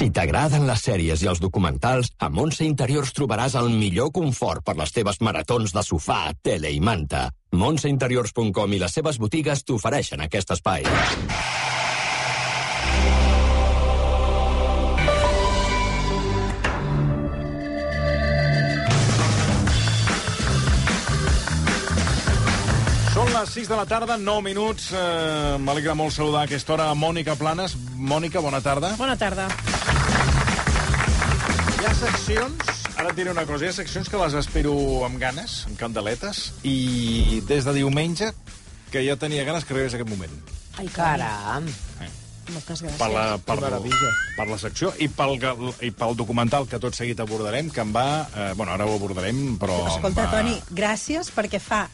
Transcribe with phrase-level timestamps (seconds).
[0.00, 4.72] Si t'agraden les sèries i els documentals, a Montse Interiors trobaràs el millor confort per
[4.78, 7.26] les teves maratons de sofà, tele i manta.
[7.52, 10.88] Montseinteriors.com i les seves botigues t'ofereixen aquest espai.
[23.12, 24.94] Són les 6 de la tarda, 9 minuts.
[24.96, 27.76] Eh, M'alegra molt saludar a aquesta hora a Mònica Planes.
[28.00, 28.94] Mònica, bona tarda.
[28.96, 29.50] Bona tarda.
[31.80, 32.70] Hi ha seccions,
[33.00, 34.74] ara et diré una cosa, hi ha seccions que les espero
[35.06, 38.28] amb ganes, amb candeletes, i des de diumenge
[38.92, 40.34] que ja tenia ganes que arribés aquest moment.
[40.76, 41.70] Ai, Caram.
[42.50, 42.98] Moltes gràcies.
[43.00, 43.56] Per la, per,
[44.36, 45.40] per la secció i pel,
[45.80, 48.04] i pel documental que tot seguit abordarem, que em va...
[48.28, 49.80] Eh, bueno, ara ho abordarem, però...
[49.94, 50.36] Escolta, va...
[50.36, 51.86] Toni, gràcies perquè fa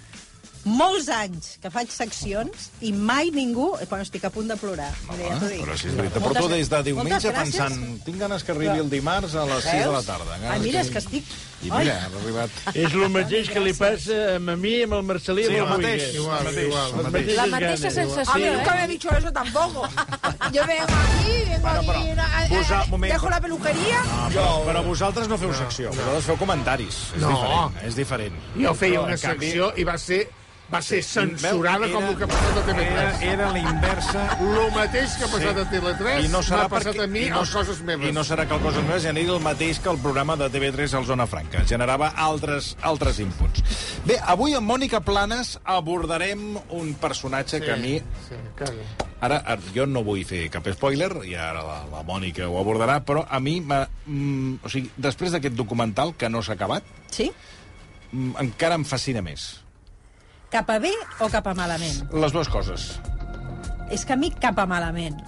[0.67, 3.69] molts anys que faig seccions i mai ningú...
[3.81, 4.89] eh, Quan estic a punt de plorar.
[5.13, 5.61] Mira, ja t'ho dic.
[5.63, 6.25] Però si és veritat.
[6.51, 10.03] Des de diumenge pensant tinc ganes que arribi el dimarts a les 6 de la
[10.03, 10.39] tarda.
[10.51, 11.29] Ai, mira, és que estic...
[11.65, 12.59] I mira, ha arribat...
[12.77, 15.47] És el mateix que li passa a mi amb el Marcelí.
[15.47, 16.09] Sí, amb el mateix.
[16.19, 17.31] Igual, igual, el Les mateix.
[17.39, 18.35] La mateixa sensació.
[18.35, 19.87] A mí nunca me ha dicho eso tampoco.
[20.55, 24.03] Yo vengo aquí, vengo Bueno, aquí, posa- moment, dejo la peluquería.
[24.05, 26.99] Ah, però, però vosaltres no feu secció, vosaltres feu comentaris.
[27.17, 27.31] És No.
[27.33, 28.37] diferent, és diferent.
[28.61, 30.27] Jo feia una secció i va ser
[30.73, 33.23] va ser censurada com el que ha passat a Era, TV3.
[33.33, 34.23] era la inversa...
[34.41, 35.63] El mateix que ha passat Sí.
[35.63, 38.09] a TV3 I no serà m'ha passat perquè- a mi no- a coses meves.
[38.11, 40.95] I no serà que el Coses Meves generi el mateix que el programa de TV3
[40.99, 41.63] al Zona Franca.
[41.71, 43.63] Generava altres, altres inputs.
[44.07, 47.99] Bé, avui amb Mònica Planes abordarem un personatge que a mi...
[48.29, 48.89] Sí, caga.
[49.21, 52.99] Ara, ara, jo no vull fer cap spoiler, i ara la, la Mònica ho abordarà,
[53.07, 57.31] però a mi, mm, o sigui, després d'aquest documental, que no s'ha acabat, Sí?
[58.13, 59.63] mm, encara em fascina més.
[60.53, 62.05] Cap a bé o cap a malament?
[62.15, 62.91] Les dues coses.
[63.93, 65.19] És que a mi cap a malament.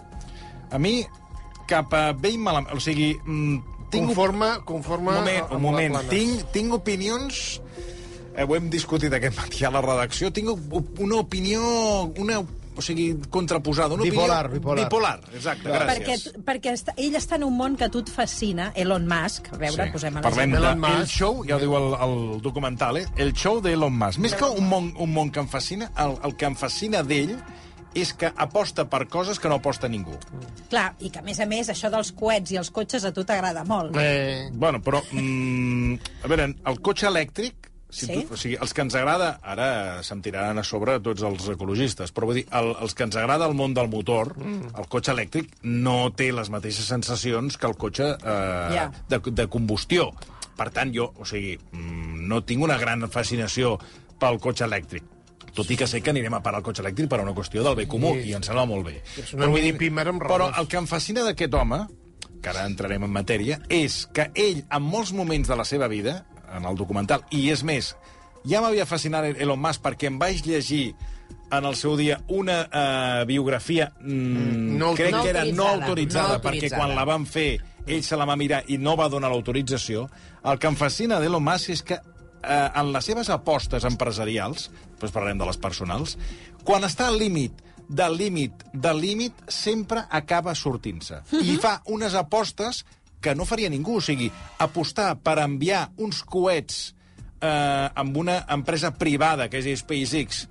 [0.74, 1.00] A mi,
[1.70, 2.70] cap a bé i malament...
[2.77, 4.11] O sigui, mm, tinc...
[4.11, 5.98] Conforme, conforme Un moment, un moment.
[6.12, 7.61] Tinc, tinc opinions...
[8.39, 10.30] Eh, ho hem discutit aquest matí a la redacció.
[10.34, 10.52] Tinc
[11.02, 11.62] una opinió...
[12.23, 12.39] Una,
[12.78, 13.94] o sigui, contraposada.
[13.98, 14.84] Una Bipolar, opinió, bipolar.
[14.84, 16.39] Bipolar, exacte, Perquè, gràcies.
[16.46, 19.50] perquè està, ell està en un món que a tu et fascina, Elon Musk.
[19.52, 21.00] A veure, posem a Parlem Elon de Musk.
[21.02, 23.06] El Show, ja ho diu el, el documental, eh?
[23.16, 24.22] El Show d'Elon Musk.
[24.24, 27.36] Més que un món, un món que em fascina, el, el que em fascina d'ell
[27.98, 30.12] és que aposta per coses que no aposta ningú.
[30.70, 33.24] Clar, i que a més a més això dels coets i els cotxes a tu
[33.27, 33.96] t'agrada molt.
[33.98, 35.00] Eh, Bueno, però...
[35.10, 37.67] Mm, a veure, el cotxe elèctric...
[37.91, 38.13] Si Sí.
[38.27, 42.13] tu, o sigui, els que ens agrada, ara se'm tiraran a sobre tots els ecologistes,
[42.13, 44.75] però vull dir, el, els que ens agrada el món del motor, mm.
[44.77, 48.91] el cotxe elèctric no té les mateixes sensacions que el cotxe eh, Ja.
[49.09, 50.11] de, de combustió.
[50.59, 53.79] Per tant, jo, o sigui, mm, no tinc una gran fascinació
[54.19, 55.05] pel cotxe elèctric.
[55.55, 57.75] Tot i que sé que anirem a parar el cotxe elèctric per una qüestió del
[57.75, 58.29] bé comú, Sí.
[58.29, 59.03] i em sembla molt bé.
[59.17, 61.87] És una Però dir, amb Però el que em fascina d'aquest home,
[62.43, 66.27] que ara entrarem en matèria, és que ell, en molts moments de la seva vida,
[66.57, 67.95] en el documental, i és més,
[68.48, 70.92] ja m'havia fascinat Elon Musk perquè em vaig llegir
[71.53, 75.85] en el seu dia una uh, biografia, mm, no crec no que era no autoritzada,
[75.85, 76.85] autoritzada, no perquè autoritzada.
[76.85, 77.51] quan la van fer
[77.89, 80.07] ell se la va mirar i no va donar l'autorització.
[80.45, 85.14] El que em fascina d'Elon Musk és que eh, en les seves apostes empresarials, després
[85.14, 86.19] parlarem de les personals,
[86.64, 91.23] quan està al límit del límit del límit, sempre acaba sortint-se.
[91.41, 92.85] I fa unes apostes
[93.20, 93.98] que no faria ningú.
[93.98, 96.95] O sigui, apostar per enviar uns coets
[97.40, 100.46] eh, amb una empresa privada, que és SpaceX,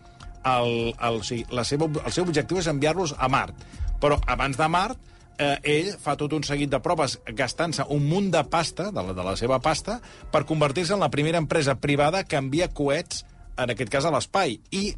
[0.47, 3.55] el, el, o sigui, la seva, el seu objectiu és enviar-los a Mart.
[3.99, 4.99] Però abans de Mart,
[5.37, 9.13] eh, ell fa tot un seguit de proves gastant-se un munt de pasta, de la,
[9.17, 9.99] de la seva pasta,
[10.31, 13.25] per convertir-se en la primera empresa privada que envia coets,
[13.57, 14.59] en aquest cas a l'espai.
[14.71, 14.91] I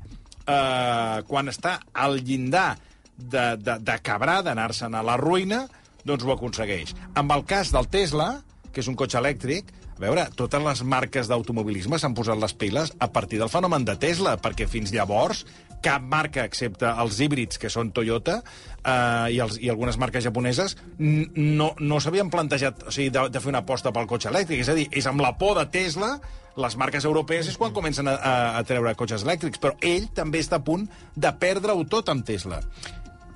[0.49, 2.77] eh, quan està al llindar
[3.19, 5.65] de- de- d'acabar, d'anar-se'n a la ruïna,
[6.05, 6.95] doncs ho aconsegueix.
[7.19, 8.31] Amb el cas del Tesla,
[8.73, 12.93] que és un cotxe elèctric, a veure, totes les marques d'automobilisme s'han posat les piles
[13.03, 15.43] a partir del fenomen de Tesla, perquè fins llavors
[15.83, 18.37] cap marca, excepte els híbrids, que són Toyota,
[18.79, 23.41] eh, i, els, i algunes marques japoneses, no, no s'havien plantejat o sigui, de, de
[23.43, 24.63] fer una aposta pel cotxe elèctric.
[24.63, 26.13] És a dir, és amb la por de Tesla,
[26.59, 30.41] les marques europees és quan comencen a, a, a treure cotxes elèctrics, però ell també
[30.43, 32.59] està a punt de perdre-ho tot amb Tesla.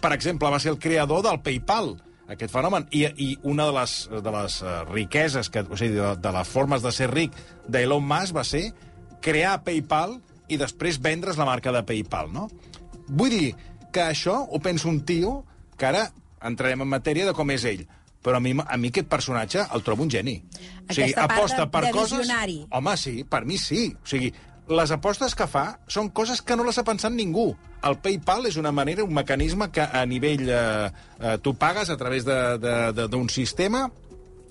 [0.04, 1.94] Per exemple, va ser el creador del PayPal,
[2.31, 2.88] aquest fenomen.
[2.92, 6.48] I, i una de les, de les uh, riqueses, que, o sigui, de, de les
[6.48, 7.36] formes de ser ric
[7.68, 8.70] d'Elon Musk va ser
[9.24, 10.18] crear PayPal
[10.52, 12.50] i després vendre's la marca de PayPal, no?
[13.08, 13.50] Vull dir
[13.94, 15.44] que això ho pensa un tio
[15.78, 16.08] que ara
[16.44, 17.86] entrarem en matèria de com és ell.
[18.24, 20.38] Però a mi, a mi aquest personatge el trobo un geni.
[20.88, 22.20] Aquesta part de- de coses...
[22.24, 22.62] visionari.
[22.72, 23.90] Home, sí, per mi sí.
[24.00, 24.30] O sigui,
[24.68, 27.51] les apostes que fa són coses que no les ha pensat ningú.
[27.83, 30.48] El PayPal és una manera, un mecanisme que a nivell...
[30.48, 33.89] Eh, eh, tu pagues a través d'un sistema,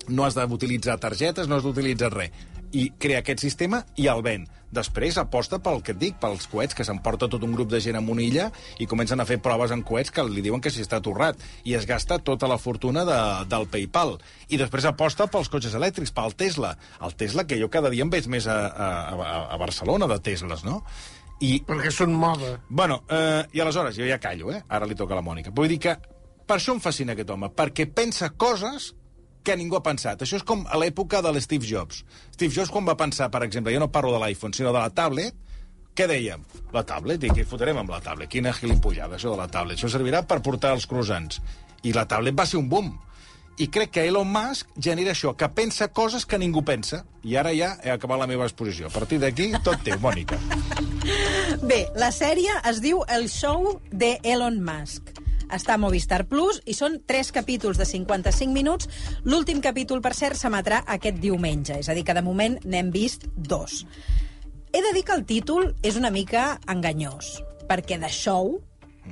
[0.07, 2.31] no has d'utilitzar targetes, no has d'utilitzar res.
[2.73, 4.47] I crea aquest sistema i el ven.
[4.73, 7.99] Després aposta pel que et dic, pels coets, que s'emporta tot un grup de gent
[7.99, 8.47] a una illa
[8.81, 11.37] i comencen a fer proves en coets que li diuen que s'hi està torrat.
[11.69, 13.19] I es gasta tota la fortuna de,
[13.51, 14.15] del PayPal.
[14.49, 16.73] I després aposta pels cotxes elèctrics, pel Tesla.
[17.05, 20.17] El Tesla, que jo cada dia em veig més a, a, a, a Barcelona de
[20.25, 20.81] Tesles, no?
[21.43, 22.55] I Perquè són moda.
[22.69, 24.63] Bueno, eh, i aleshores, jo ja callo, eh?
[24.73, 25.53] Ara li toca a la Mònica.
[25.53, 25.97] Vull dir que
[26.47, 28.93] per això em fascina aquest home, perquè pensa coses
[29.43, 30.23] que ningú ha pensat.
[30.23, 32.03] Això és com a l'època de l'Steve Jobs.
[32.33, 34.89] Steve Jobs, quan va pensar, per exemple, jo no parlo de l'iPhone, sinó de la
[34.95, 35.35] tablet,
[35.93, 36.41] què dèiem?
[36.73, 38.31] La tablet, i què fotrem amb la tablet?
[38.31, 39.77] Quina gilipollada, això de la tablet.
[39.77, 41.37] Això servirà per portar els croissants.
[41.85, 42.89] I la tablet va ser un boom.
[43.61, 47.03] I crec que Elon Musk genera això, que pensa coses que ningú pensa.
[47.21, 48.89] I ara ja he acabat la meva exposició.
[48.89, 50.39] A partir d'aquí, tot teu, Mònica.
[51.61, 55.22] Bé, la sèrie es diu El show de Elon Musk.
[55.53, 58.89] Està a Movistar Plus i són tres capítols de 55 minuts.
[59.29, 61.77] L'últim capítol, per cert, s'emetrà aquest diumenge.
[61.79, 63.83] És a dir, que de moment n'hem vist dos.
[64.73, 67.35] He de dir que el títol és una mica enganyós,
[67.69, 68.55] perquè de show,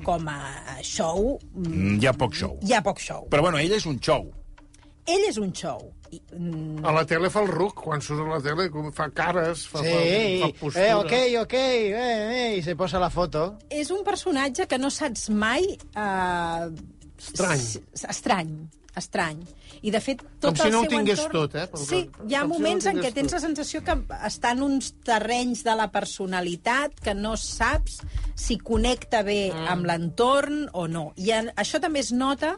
[0.04, 2.58] com a show, mm, Hi ha poc show.
[2.64, 3.28] hi ha poc show.
[3.30, 4.32] Però bueno, ell és un show.
[5.06, 5.92] Ell és un show.
[6.38, 9.68] Mm, A la tele fa el ruc, quan surt a la tele com fa cares,
[9.68, 10.86] fa, Sí, fa, fa postura.
[10.88, 11.14] eh, ok,
[11.44, 11.94] ok, eh,
[12.52, 13.58] eh, i se posa la foto.
[13.70, 15.64] és un personatge que no saps mai...
[15.96, 16.70] Eh,
[17.22, 17.62] Estrany.
[18.10, 18.54] Estrany,
[18.98, 19.44] estrany.
[19.84, 21.32] I, de fet, tot Com si el no ho tingués entorn...
[21.50, 23.38] tot, eh, pel Sí, que- hi ha com si no moments en què tens tot.
[23.38, 23.96] la sensació que
[24.28, 28.00] està en uns terrenys de la personalitat que no saps
[28.36, 29.68] si connecta bé Mm.
[29.68, 31.14] amb l'entorn o no.
[31.16, 32.58] I en, això també es nota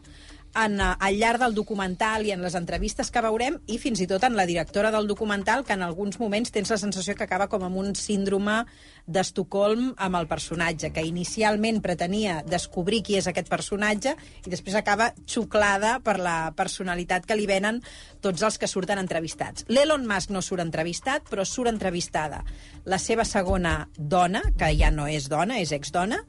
[0.55, 4.07] en, eh, al llarg del documental i en les entrevistes que veurem i fins i
[4.07, 7.49] tot en la directora del documental que en alguns moments tens la sensació que acaba
[7.49, 8.63] com amb un síndrome
[9.05, 14.15] d'Estocolm amb el personatge, que inicialment pretenia descobrir qui és aquest personatge
[14.45, 17.81] i després acaba xuclada per la personalitat que li venen
[18.21, 19.65] tots els que surten entrevistats.
[19.67, 22.43] L'Elon Musk no surt entrevistat, però surt entrevistada
[22.85, 26.23] la seva segona dona, que ja no és dona, és exdona,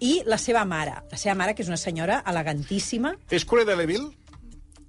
[0.00, 0.94] i la seva mare.
[1.10, 4.06] La seva mare, que és una senyora elegantíssima, És Cruella de Vil?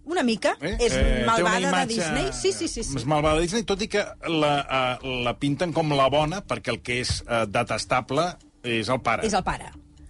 [0.06, 0.76] una mica, Eh?
[0.80, 2.34] és Eh, malvada de imatge- Disney.
[2.34, 2.84] Sí, sí, sí.
[2.84, 2.96] sí.
[2.98, 6.70] És malvada de Disney, tot i que la, uh, la pinten com la bona, perquè
[6.72, 9.26] el que és uh, detestable és el pare.
[9.28, 9.70] És el pare.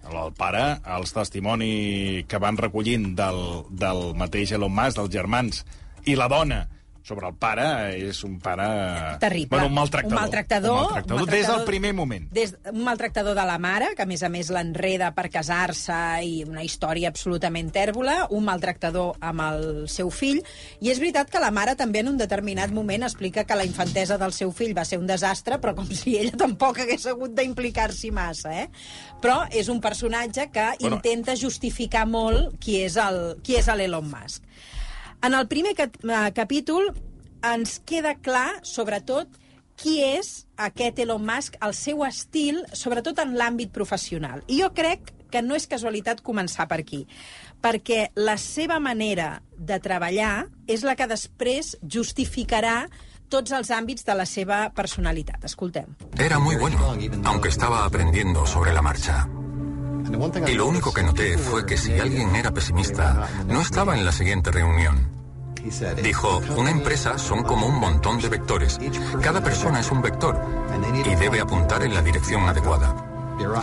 [0.09, 5.65] El pare, els testimoni que van recollint del, del mateix Elon Musk, dels germans,
[6.05, 6.67] i la dona
[7.03, 7.65] sobre el pare,
[7.97, 9.17] és un pare...
[9.19, 9.49] Terrible.
[9.49, 10.17] Bueno, un maltractador.
[10.17, 10.71] Un maltractador.
[10.71, 12.27] Un maltractador, un des del maltractador- primer moment.
[12.31, 16.43] Des, un maltractador de la mare, que a més a més l'enreda per casar-se i
[16.45, 20.41] una història absolutament tèrbola, un maltractador amb el seu fill,
[20.79, 24.17] i és veritat que la mare també en un determinat moment explica que la infantesa
[24.21, 28.11] del seu fill va ser un desastre, però com si ella tampoc hagués hagut d'implicar-s'hi
[28.11, 28.67] massa, eh?
[29.21, 30.97] Però és un personatge que Bueno.
[30.97, 34.43] intenta justificar molt qui és el- qui és l'Elon Musk.
[35.21, 36.93] En el primer eh, capítol
[37.43, 39.27] ens queda clar, sobretot,
[39.79, 44.43] qui és aquest Elon Musk, el seu estil, sobretot en l'àmbit professional.
[44.47, 47.03] I jo crec que no és casualitat començar per aquí,
[47.61, 52.87] perquè la seva manera de treballar és la que després justificarà
[53.29, 55.43] tots els àmbits de la seva personalitat.
[55.45, 55.93] Escoltem.
[56.17, 56.95] Era muy bueno,
[57.25, 59.27] aunque estaba aprendiendo sobre la marcha.
[60.47, 64.11] Y lo único que noté fue que si alguien era pesimista, no estaba en la
[64.11, 65.19] siguiente reunión.
[66.01, 68.79] Dijo, una empresa son como un montón de vectores.
[69.21, 70.39] Cada persona es un vector
[71.05, 72.95] y debe apuntar en la dirección adecuada.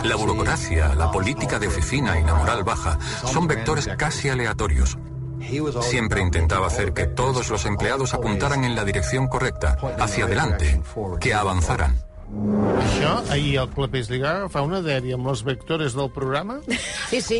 [0.03, 4.97] La burocracia, la política de oficina y la moral baja son vectores casi aleatorios.
[5.81, 10.81] Siempre intentaba hacer que todos los empleados apuntaran en la dirección correcta, hacia adelante,
[11.19, 12.06] que avanzaran.
[12.27, 16.59] Això, ahir el Clapés Liga fa una dèria amb els vectores del programa.
[17.07, 17.37] Sí, sí.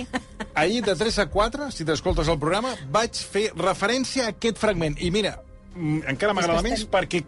[0.56, 4.96] Ahir, de 3 a 4, si t'escoltes el programa, vaig fer referència a aquest fragment.
[5.04, 5.34] I mira,
[5.76, 7.20] mm, encara m'agrada més perquè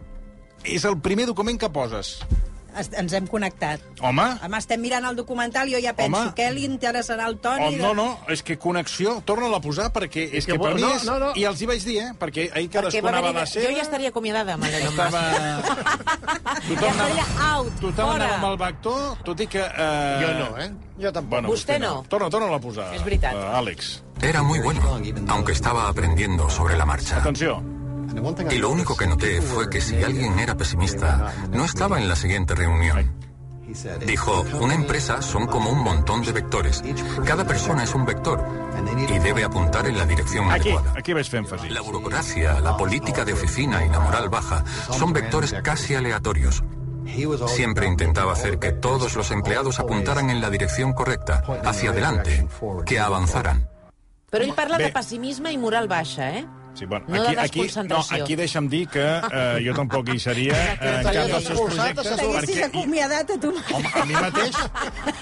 [0.64, 2.14] és el primer document que poses.
[2.78, 3.82] Ens hem connectat.
[4.02, 6.34] Home, Home, estem mirant el documental i jo ja penso Home.
[6.38, 7.66] què li interessarà al Toni.
[7.66, 10.82] oh, no, no, és que connexió, torna-la a posar, perquè és que, Que per mi
[10.82, 11.04] no, és...
[11.06, 11.32] no, no.
[11.36, 12.12] I els hi vaig dir, eh?
[12.20, 13.66] Perquè ahir Perquè cadascú va anava a la seva...
[13.66, 15.02] Jo ja estaria acomiadada amb l'Elon Musk.
[15.02, 16.00] Estava...
[16.80, 18.16] Ja estaria out, tothom fora.
[18.16, 19.60] anava amb el vector, tot i que...
[19.66, 20.20] Eh...
[20.22, 20.70] Jo no, eh?
[21.00, 21.30] Jo tampoc.
[21.40, 22.04] Bueno, Vostè no.
[22.10, 23.34] Torna, torna a posar, És veritat.
[23.34, 24.04] eh, Àlex.
[24.22, 24.82] Era muy bueno,
[25.30, 27.18] aunque estaba aprendiendo sobre la marcha.
[27.18, 27.62] Atenció.
[28.52, 32.16] Y lo único que noté fue que si alguien era pesimista, no estaba en la
[32.16, 33.14] siguiente reunión.
[34.06, 36.84] Dijo, una empresa son como un montón de vectores.
[37.24, 38.44] Cada persona es un vector
[39.08, 40.94] y debe apuntar en la dirección Aquí, adecuada.
[40.98, 41.70] aquí.
[41.70, 46.64] La burocracia, la política de oficina y la moral baja son vectores casi aleatorios.
[47.48, 52.48] Siempre intentaba hacer que todos los empleados apuntaran en la dirección correcta, hacia adelante,
[52.86, 53.68] que avanzaran.
[54.30, 54.84] Però ell parla Bé.
[54.86, 56.44] de pessimisme i moral baixa, eh?
[56.80, 60.20] Sí, bueno, No aquí, de aquí, no, aquí deixa'm dir que eh, jo tampoc hi
[60.24, 62.12] seria eh, en cap dels seus projectes.
[62.22, 63.52] T'haguessis acomiadat a tu.
[63.76, 64.62] Home, a mi mateix,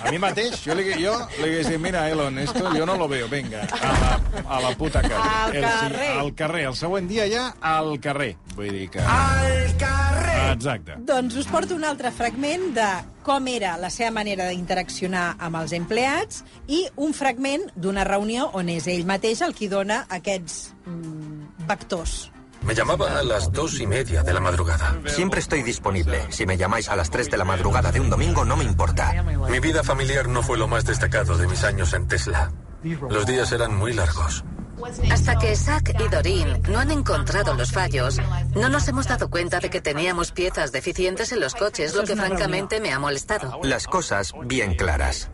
[0.06, 3.10] a mi mateix, jo li, jo li hagués dit, mira, Elon, esto yo no lo
[3.10, 4.14] veo, venga, a la,
[4.46, 5.34] a la puta cara.
[5.48, 6.12] Al el, carrer.
[6.20, 8.36] Al carrer, el següent dia ja al carrer.
[8.54, 9.02] Vull dir que...
[9.02, 10.38] Al carrer!
[10.54, 11.02] Exacte.
[11.10, 12.88] Doncs us porto un altre fragment de
[13.28, 18.72] com era la seva manera d'interaccionar amb els empleats i un fragment d'una reunió on
[18.72, 22.32] és ell mateix el qui dona aquests mm, vectors.
[22.62, 24.98] Me llamaba a las dos y media de la madrugada.
[25.06, 26.26] Siempre estoy disponible.
[26.32, 29.24] Si me llamáis a las 3 de la madrugada de un domingo, no me importa.
[29.50, 32.52] Mi vida familiar no fue lo más destacado de mis años en Tesla.
[32.84, 34.44] Los días eran muy largos.
[35.12, 38.20] Hasta que Zach y Doreen no han encontrado los fallos,
[38.56, 42.16] no nos hemos dado cuenta de que teníamos piezas deficientes en los coches, lo que
[42.16, 43.60] francamente me ha molestado.
[43.64, 45.32] Las cosas bien claras.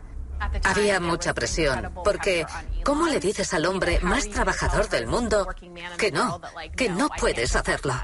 [0.64, 2.46] Había mucha presión, porque
[2.84, 5.46] ¿cómo le dices al hombre más trabajador del mundo
[5.98, 6.40] que no,
[6.76, 7.94] que no puedes hacerlo?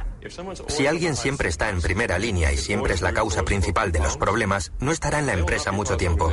[0.69, 4.17] Si alguien siempre está en primera línea y siempre es la causa principal de los
[4.17, 6.33] problemas, no estará en la empresa mucho tiempo.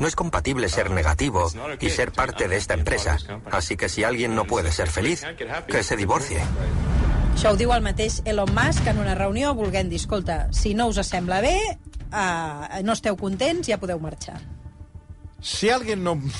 [0.00, 1.50] No es compatible ser negativo
[1.80, 3.18] y ser parte de esta empresa.
[3.50, 5.24] Así que si alguien no puede ser feliz,
[5.66, 6.40] que se divorcie.
[7.36, 10.86] Això ho diu el mateix Elon Musk en una reunió volent dir, escolta, si no
[10.88, 11.58] us sembla bé,
[12.08, 14.38] uh, no esteu contents, ja podeu marxar.
[15.46, 16.18] Si alguien no...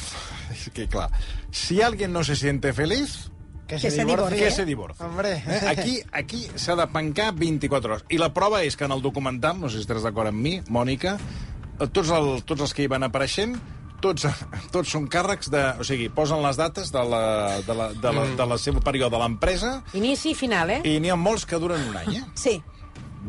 [0.51, 1.11] Es que, clar,
[1.51, 3.31] si alguien no se siente feliz,
[3.67, 4.39] Que Que se divorcie.
[4.39, 5.05] que se divorcie.
[5.05, 5.43] Hombre.
[5.45, 5.61] Eh?
[5.67, 8.05] Aquí, aquí s'ha de pencar 24 hores.
[8.15, 10.61] I la prova és que en el documental, no sé si estàs d'acord amb mi,
[10.71, 11.17] Mònica,
[11.81, 13.57] eh, tots, el, tots els que hi van apareixent
[14.01, 14.29] tots,
[14.75, 15.65] tots són càrrecs de...
[15.83, 17.25] O sigui, posen les dates de la,
[17.67, 20.81] de la, de la, de la seva període de l'empresa Inici i final, eh?
[20.87, 22.25] i n'hi ha molts que duren un any, eh?
[22.39, 22.61] Sí,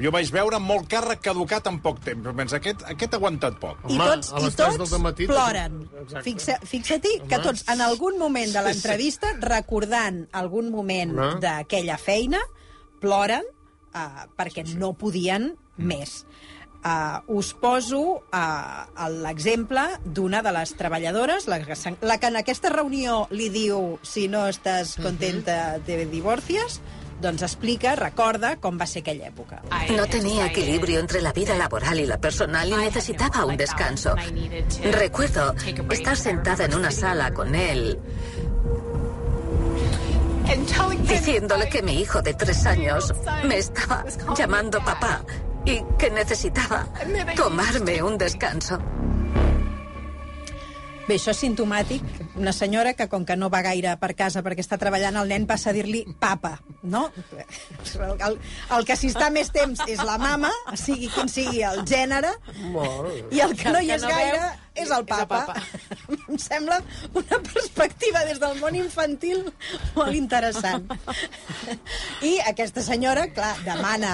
[0.02, 2.22] Jo vaig veure molt càrrec caducat en poc temps.
[2.24, 3.80] Però pensa, aquest, aquest ha aguantat poc.
[3.90, 5.80] i Home, tots, a i tots del dematí- ploren.
[6.24, 12.40] Fixa, fixa-t'hi que tots, en algun moment de l'entrevista, recordant algun moment d'aquella feina,
[13.02, 16.24] ploren uh, perquè no podien més.
[16.88, 18.00] Uh, us poso
[18.32, 21.76] uh, l'exemple d'una de les treballadores, la que,
[22.06, 26.80] la que en aquesta reunió li diu si no estàs contenta te divorcies,
[27.22, 29.62] doncs explica, recorda com va ser aquella època.
[29.96, 34.16] No tenía equilibrio entre la vida laboral y la personal y necesitaba un descanso.
[34.92, 35.56] Recuerdo
[35.92, 38.00] estar sentada en una sala con él
[41.08, 44.06] diciéndole que mi hijo de tres años me estaba
[44.38, 45.22] llamando papá
[45.66, 46.88] y que necesitaba
[47.36, 48.80] tomarme un descanso.
[51.08, 52.04] Bé, això és simptomàtic.
[52.36, 55.48] Una senyora que, com que no va gaire per casa perquè està treballant, el nen
[55.48, 57.06] passa a dir-li papa, no?
[57.96, 58.38] El, el,
[58.78, 62.34] el que si està més temps és la mama, sigui quin sigui el gènere,
[63.32, 65.46] i el que no hi és gaire és el és el papa.
[65.48, 65.64] papa.
[66.30, 66.82] em sembla
[67.14, 69.44] una perspectiva des del món infantil
[69.96, 70.88] molt interessant.
[72.22, 74.14] I aquesta senyora, clar, demana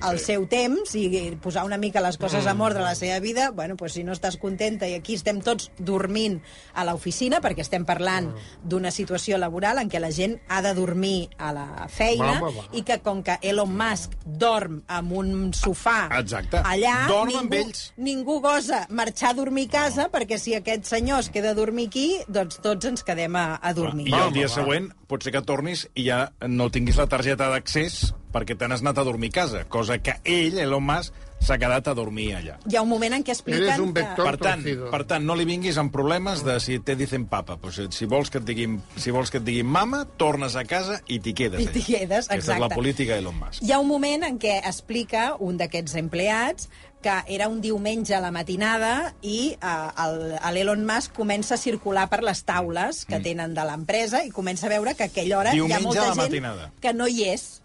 [0.00, 2.48] uh, el seu temps i posar una mica les coses Mm.
[2.48, 3.50] a mort de la seva vida.
[3.50, 6.40] Bueno, pues si no estàs contenta i aquí estem tots dormint
[6.74, 8.68] a l'oficina, perquè estem parlant Mm.
[8.68, 12.50] d'una situació laboral en què la gent ha de dormir a la feina Va, va,
[12.50, 12.64] va.
[12.72, 16.58] i que com que Elon Musk dorm amb un sofà Exacte.
[16.64, 21.28] allà, Dorm ningú, ningú gosa marxar a dormir a casa perquè si aquest senyor es
[21.34, 24.08] queda a dormir aquí, doncs tots ens quedem a, a dormir.
[24.10, 28.08] I el dia següent pot ser que tornis i ja no tinguis la targeta d'accés
[28.34, 31.86] perquè te n'has anat a dormir a casa, cosa que ell, Elon Musk, s'ha quedat
[31.88, 32.56] a dormir allà.
[32.68, 34.02] Hi ha un moment en què expliquen Eres un que...
[34.02, 34.26] vector.
[34.26, 34.90] Per tant, torcido.
[34.92, 37.56] per tant, no li vinguis amb problemes de si te dicen papa.
[37.62, 40.98] Pues, si vols que et diguin, si vols que et diguin mama, tornes a casa
[41.06, 41.62] i t'hi quedes.
[41.62, 42.02] I t'hi allà.
[42.02, 42.80] quedes, Aquesta és la exacte.
[42.82, 43.62] política d'Elon Musk.
[43.64, 46.68] Hi ha un moment en què explica un d'aquests empleats
[47.02, 52.22] que era un diumenge a la matinada i el- l'Elon Musk comença a circular per
[52.24, 55.58] les taules que tenen de l'empresa i comença a veure que a aquella hora hi
[55.60, 55.68] ha Mm.
[55.68, 56.72] Diumenge molta gent matinada.
[56.80, 57.62] que no hi és.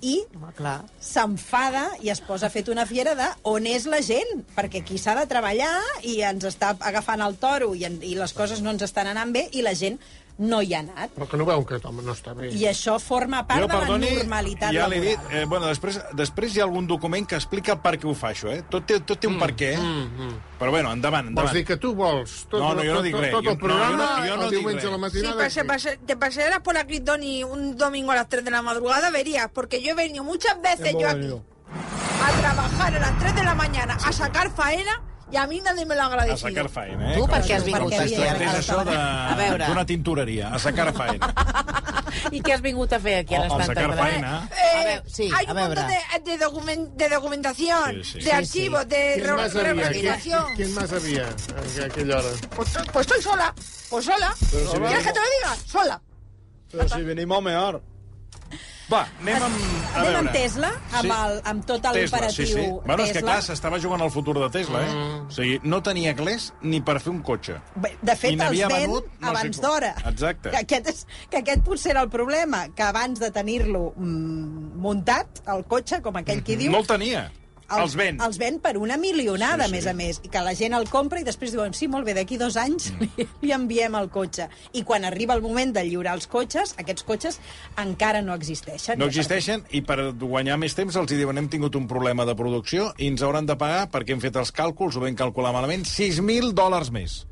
[0.00, 0.22] I
[0.98, 5.14] s'enfada i es posa fet una fiera de on és la gent, perquè aquí s'ha
[5.14, 5.70] de treballar
[6.02, 9.32] i ens està agafant el toro i, en, i les coses no ens estan anant
[9.36, 10.00] bé i la gent
[10.42, 11.12] no hi ha anat.
[11.14, 12.48] Però que no veuen que home no està bé.
[12.52, 15.00] I això forma part Jo, de la perdoni, normalitat ja laboral.
[15.06, 18.32] dit, eh, bueno, després, després hi ha algun document que explica per què ho fa
[18.32, 18.62] això, eh?
[18.68, 19.78] Tot té, tot té un per què, eh?
[19.78, 20.34] Mm, mm.
[20.58, 21.54] Però bueno, endavant, Vols endavant.
[21.56, 23.32] dir que tu vols tot, No, no, jo no tot, dic tot, res.
[23.32, 25.36] tot el programa no, jo no- jo no el diumenge a la Sí, matinada?
[25.44, 25.68] pase, aquí?
[25.68, 29.48] pase- te pasearas por aquí, Tony, un domingo a las 3 de la madrugada, verías,
[29.52, 31.44] porque yo he venido muchas veces Hemos yo aquí venido.
[32.24, 35.84] a trabajar a las 3 de la mañana, a sacar faena, y a mí nadie
[35.86, 36.48] me lo ha A agradecido.
[36.50, 37.14] sacar faena, eh?
[37.16, 38.96] Tu Com- per què has com vingut si aquí es a- tractés a- això de-
[38.96, 39.66] A veure.
[39.66, 41.32] d'una tintoreria, a sacar faena.
[42.30, 44.02] I què has vingut a fer aquí a l'Estat sacar Català?
[44.02, 44.48] faena.
[44.52, 45.98] Eh, sí, hay a un montón veure.
[46.24, 48.18] de, de, document- de documentación, Sí, sí.
[48.18, 49.62] de Sí, archivos, de ¿Quién re- más había?
[49.72, 50.44] reorganización.
[50.44, 52.28] ¿Quién, quién más había a aquella hora?
[52.54, 53.54] Pues, pues estoy sola.
[53.90, 54.34] Pues sola.
[54.50, 55.56] Pero si ¿Quieres que te lo diga?
[55.66, 56.02] Sola.
[56.70, 57.82] Però si venim al mejor.
[58.92, 59.56] Va, anem amb...
[59.62, 60.18] A Anem veure.
[60.18, 61.10] amb Tesla, amb, Sí.
[61.16, 62.66] el, amb tot l'operatiu sí, sí.
[62.86, 64.92] Bueno, és que clar, s'estava jugant al futur de Tesla, eh?
[64.92, 65.26] Mm.
[65.28, 67.56] O sigui, no tenia clés ni per fer un cotxe.
[67.76, 69.66] Bé, De fet, els ven venut no sé abans com.
[69.68, 69.92] d'hora.
[70.12, 70.50] Exacte.
[70.50, 75.42] Que aquest, és, que aquest potser era el problema, que abans de tenir-lo mm, muntat,
[75.48, 76.72] el cotxe, com aquell qui diu...
[76.72, 77.30] No el tenia.
[77.80, 78.20] Els ven.
[78.20, 80.20] Els ven per una milionada, Sí, sí, a més a més.
[80.22, 82.90] I que la gent el compra i després diuen, sí, molt bé, d'aquí dos anys
[82.92, 83.08] Mm.
[83.16, 84.48] li, li enviem el cotxe.
[84.72, 87.40] I quan arriba el moment de lliurar els cotxes, aquests cotxes
[87.76, 88.98] encara no existeixen.
[88.98, 92.34] No existeixen i per guanyar més temps els hi diuen hem tingut un problema de
[92.36, 95.84] producció i ens hauran de pagar perquè hem fet els càlculs, ho vam calcular malament,
[95.86, 97.26] 6.000 dòlars més.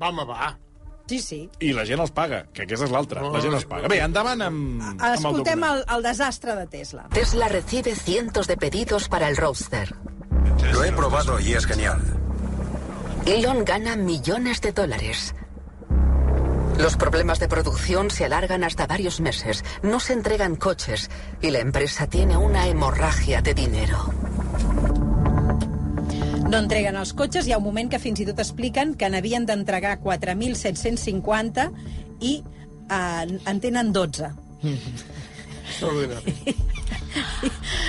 [0.00, 0.56] Va, home, va.
[1.06, 1.38] Sí, sí.
[1.62, 3.22] I la gent els paga, que aquesta és l'altra.
[3.30, 3.86] La gent els paga.
[3.88, 7.06] Bé, endavant amb, amb el Escoltem el, el desastre de Tesla.
[7.14, 9.94] Tesla recibe cientos de pedidos para el Roadster.
[10.72, 12.00] Lo he probado y es genial.
[13.24, 15.34] Elon gana millones de dólares.
[16.78, 19.64] Los problemas de producción se alargan hasta varios meses.
[19.82, 21.10] No se entregan coches
[21.40, 24.12] y la empresa tiene una hemorragia de dinero.
[26.46, 29.46] No entreguen els cotxes, hi ha un moment que fins i tot expliquen que n'havien
[29.48, 31.66] d'entregar 4.750
[32.22, 34.30] i eh, en tenen 12.
[35.66, 36.34] Extraordinari.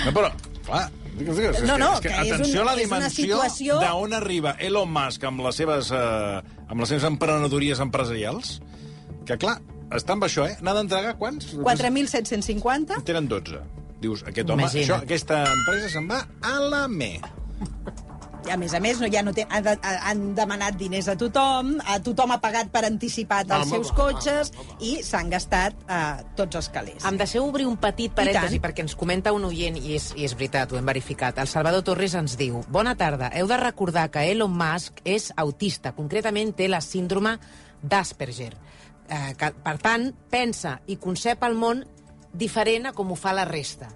[0.04, 0.32] No, però,
[0.66, 0.82] clar,
[1.14, 2.82] digues, digues, No, és no, que, és que que, és atenció un- a la és
[2.88, 8.58] dimensió situació- d'on arriba Elon Musk amb les seves, eh, amb les seves emprenedories empresarials,
[9.24, 9.60] que, clar,
[9.94, 10.56] està amb això, eh?
[10.60, 11.54] N'ha d'entregar quants?
[11.62, 13.60] 4.750 En tenen 12.
[14.00, 14.84] Dius, aquest home, Imagina't.
[14.90, 17.20] això, aquesta empresa se'n va a la me.
[18.50, 21.74] A més a més no, ja no té, han, de, han demanat diners a tothom,
[21.84, 24.52] a tothom ha pagat per anticipat els seus va, cotxes
[24.84, 26.00] i s'han gastat eh,
[26.38, 27.04] tots els calés.
[27.08, 30.26] Em deixeu obrir un petit I parèntesi perquè ens comenta un oient, i és, i
[30.28, 31.38] és veritat, ho hem verificat.
[31.42, 35.94] El Salvador Torres ens diu Bona tarda, heu de recordar que Elon Musk és autista,
[35.96, 37.36] concretament té la síndrome
[37.82, 38.52] d'Asperger.
[39.08, 41.80] Eh, que, per tant, pensa i concep el món
[42.38, 43.88] diferent a com ho fa la resta.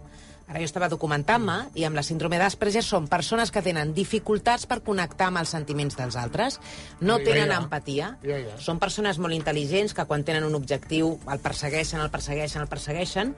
[0.52, 4.82] Ara jo estava documentant-me i amb la síndrome d'Asperger són persones que tenen dificultats per
[4.84, 6.58] connectar amb els sentiments dels altres,
[7.00, 7.56] no Ja, tenen ja.
[7.62, 8.58] empatia, Ja, ja.
[8.60, 13.32] són persones molt intel·ligents que quan tenen un objectiu el persegueixen, el persegueixen, el persegueixen.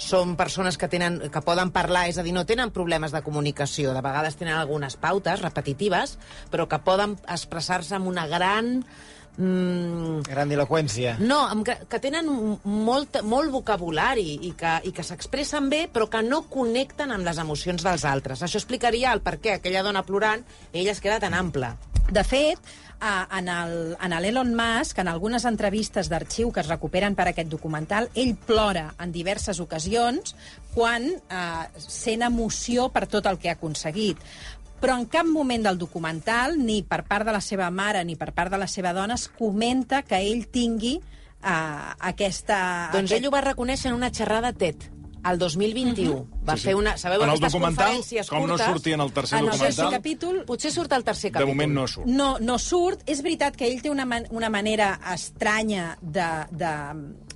[0.00, 3.92] Són persones que, tenen, que poden parlar, és a dir, no tenen problemes de comunicació.
[3.92, 6.16] De vegades tenen algunes pautes repetitives,
[6.50, 8.80] però que poden expressar-se amb una gran...
[9.36, 11.16] Mm, Grandiloquència.
[11.18, 12.28] no, amb que, que tenen
[12.64, 17.38] molt, molt vocabulari i que, i que s'expressen bé, però que no connecten amb les
[17.42, 18.42] emocions dels altres.
[18.46, 21.74] Això explicaria el per què aquella dona plorant ella es queda tan ampla.
[22.12, 22.58] De fet,
[23.04, 28.08] en el- en l'Elon Musk, en algunes entrevistes d'arxiu que es recuperen per aquest documental,
[28.14, 30.34] ell plora en diverses ocasions
[30.74, 34.16] quan eh, sent emoció per tot el que ha aconseguit.
[34.80, 38.32] Però en cap moment del documental, ni per part de la seva mare ni per
[38.36, 42.90] part de la seva dona, es comenta que ell tingui eh, aquesta...
[42.92, 43.20] Doncs aquest...
[43.22, 44.90] ell ho va reconèixer en una xerrada TED,
[45.24, 46.18] el 2021.
[46.44, 46.66] Va Sí, sí.
[46.68, 46.98] fer una...
[47.00, 47.96] Sabeu En el documental,
[48.28, 48.66] com no curtes?
[48.66, 50.42] sortia en el tercer En el documental, tercer capítol...
[50.44, 51.54] Potser surt al tercer de capítol.
[51.54, 52.06] moment no surt.
[52.06, 53.00] No, no surt.
[53.08, 56.74] És veritat que ell té una, man una manera estranya de, de,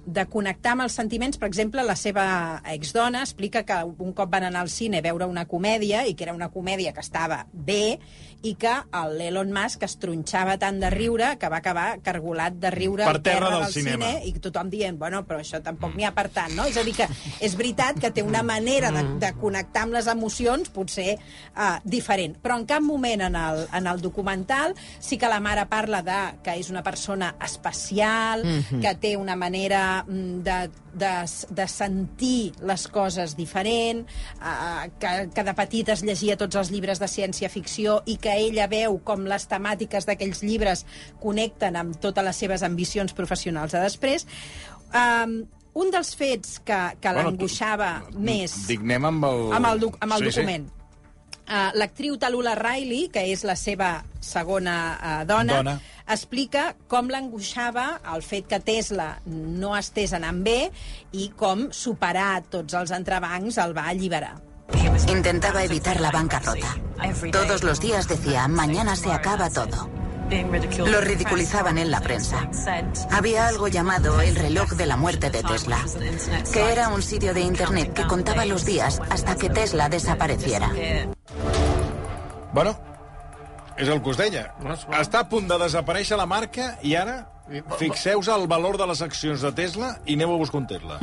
[0.08, 1.36] de connectar amb els sentiments.
[1.36, 2.24] Per exemple, la seva
[2.72, 6.24] exdona explica que un cop van anar al cine a veure una comèdia i que
[6.24, 7.98] era una comèdia que estava bé
[8.42, 8.70] i que
[9.16, 13.22] l'Elon Musk es tronxava tant de riure que va acabar cargolat de riure Per al
[13.22, 14.06] terra del del cinema.
[14.12, 16.64] cine i tothom dient, bueno, però això tampoc n'hi ha per tant, no?
[16.70, 17.08] És a dir, que
[17.40, 21.16] és veritat que té una manera de, de connectar amb les emocions potser
[21.56, 22.36] uh, diferent.
[22.40, 26.20] Però en cap moment en el, en el documental sí que la mare parla de
[26.44, 28.80] que és una persona especial, Mhm.
[28.80, 31.12] que té una manera mm, de, de,
[31.54, 34.04] de sentir les coses diferent,
[34.40, 38.68] uh, que, que de petita es llegia tots els llibres de ciència-ficció i que ella
[38.70, 40.84] veu com les temàtiques d'aquells llibres
[41.22, 44.26] connecten amb totes les seves ambicions professionals de després.
[44.88, 45.40] Um,
[45.78, 49.44] un dels fets que, que Bueno, l'angoixava més Dignem amb el...
[49.58, 50.77] amb el, doc amb el Sí, sí.
[51.48, 55.76] Uh, L'actriu Talula Riley, que és la seva segona uh, dona, Dona.
[56.12, 60.68] explica com l'angoixava el fet que Tesla no estés anant bé
[61.16, 64.34] i com superar tots els entrebancs el va alliberar.
[65.08, 66.76] Intentaba evitar la bancarrota.
[67.32, 69.97] Todos los días decía, mañana se acaba todo.
[70.30, 72.48] Lo ridiculizaban en la prensa.
[73.10, 75.78] Había algo llamado el reloj de la muerte de Tesla,
[76.52, 80.70] que era un sitio de Internet que contaba los días hasta que Tesla desapareciera.
[82.52, 82.78] Bueno,
[83.78, 84.40] És el que us deia.
[84.98, 87.28] Està a punt de desaparèixer la marca i ara
[87.78, 90.96] fixeu-vos el valor de les accions de Tesla i aneu a buscar un Tesla.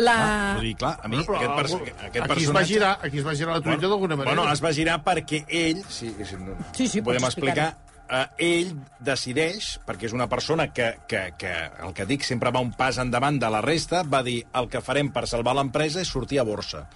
[0.00, 0.14] La...
[0.16, 2.66] Ah, dir, clar, a mi Bueno, però aquest, pers algú- aquest aquí es va personatge...
[2.72, 4.34] girar, aquí es va girar la truita d'alguna manera.
[4.40, 7.68] Bueno, es va girar perquè ell, si, si no, Sí, sí, podem pots explicar,
[8.12, 11.52] eh, ell decideix, perquè és una persona que, que, que,
[11.86, 14.84] el que dic, sempre va un pas endavant de la resta, va dir el que
[14.84, 16.86] farem per salvar l'empresa és sortir a borsa.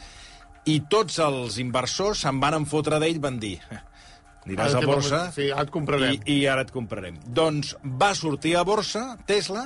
[0.66, 3.58] I tots els inversors se'n van fotre d'ell, van dir...
[4.46, 6.20] Aniràs a borsa sí, ara et comprarem.
[6.22, 7.16] i, i ara et comprarem.
[7.34, 9.64] Doncs va sortir a borsa, Tesla,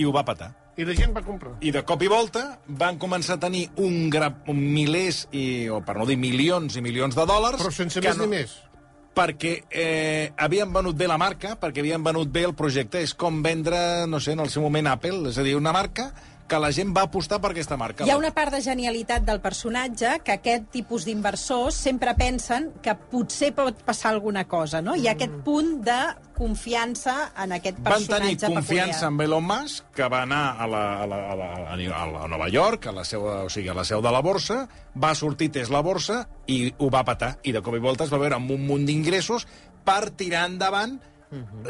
[0.00, 0.54] i ho va patar.
[0.80, 1.52] I la gent va comprar.
[1.60, 2.46] I de cop i volta
[2.80, 4.30] van començar a tenir un, gra...
[4.48, 7.60] un milers, i, o per no dir milions i milions de dòlars...
[7.60, 8.56] Però sense que més ni més.
[9.14, 13.02] Perquè eh, havien venut bé la marca, perquè havien venut bé el projecte.
[13.04, 16.10] És com vendre, no sé, en el seu moment Apple, és a dir, una marca
[16.48, 18.04] que la gent va apostar per aquesta marca.
[18.04, 22.92] Hi ha una part de genialitat del personatge que aquest tipus d'inversors sempre pensen que
[23.10, 24.94] potser pot passar alguna cosa, no?
[24.96, 25.98] Hi ha aquest punt de
[26.34, 29.12] confiança en aquest Van tenir personatge confiança peculiar.
[29.12, 32.28] en Elon Musk, que va anar a, la, a, la, a, la, a, la, a
[32.28, 34.64] Nova York, a la, seu, o sigui, a la seu de la borsa,
[35.00, 37.38] va sortir Tesla a borsa i ho va patar.
[37.42, 39.46] I de cop i volta es va veure amb un munt d'ingressos
[39.84, 40.98] per tirar endavant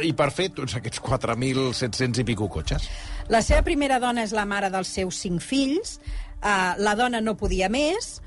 [0.04, 2.88] i per fer tots aquests 4.700 i pico cotxes.
[3.32, 5.98] La seva primera dona és la mare dels seus cinc fills,
[6.42, 8.20] uh, la dona no podia més,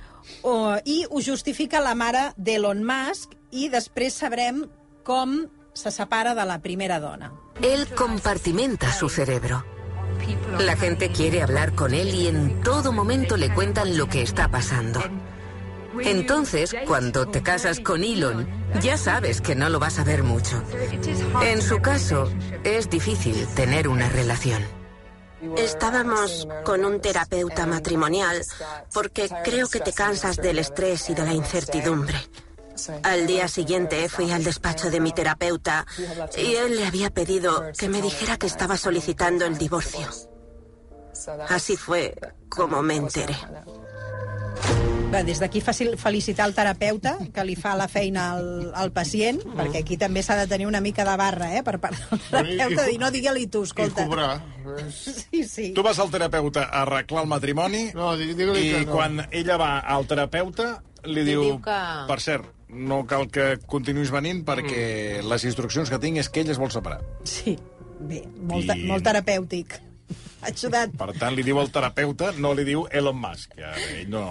[0.43, 4.65] o, i ho justifica la mare d'Elon Musk, i després sabrem
[5.07, 5.45] com
[5.77, 7.31] se separa de la primera dona.
[7.62, 9.63] Él compartimenta su cerebro.
[10.60, 14.49] La gente quiere hablar con él y en todo momento le cuentan lo que está
[14.49, 14.99] pasando.
[16.03, 18.47] Entonces, cuando te casas con Elon,
[18.81, 20.62] ya sabes que no lo vas a ver mucho.
[21.43, 22.29] En su caso,
[22.63, 24.77] es difícil tener una relación.
[25.58, 28.41] Estábamos con un terapeuta matrimonial
[28.93, 32.17] porque creo que te cansas del estrés y de la incertidumbre.
[33.04, 35.86] Al día siguiente fui al despacho de mi terapeuta
[36.38, 40.08] y él le había pedido que me dijera que estaba solicitando el divorcio.
[41.50, 42.15] Así fue
[42.50, 43.36] como me enteré.
[45.12, 49.80] Bé, des d'aquí felicitar el terapeuta que li fa la feina al, al pacient, perquè
[49.86, 52.89] aquí també s'ha de tenir una mica de barra, eh, per part del terapeuta, de
[52.91, 54.04] dir, no, digue-li tu, escolta.
[54.04, 54.41] I cobrar.
[54.91, 55.70] Sí, sí.
[55.74, 58.91] Tu vas al terapeuta a arreglar el matrimoni No, i que no.
[58.91, 61.80] quan ella va al terapeuta li, Li diu, diu que-
[62.12, 65.28] per cert, no cal que continuïs venint perquè Mm.
[65.32, 67.00] les instruccions que tinc és que ell es vol separar.
[67.24, 67.58] Sí,
[68.02, 69.80] bé, molt, I- molt terapèutic.
[70.48, 70.93] Ajudat.
[70.96, 73.56] Per tant, li diu al terapeuta, no li diu Elon Musk.
[73.58, 74.24] Que ell no,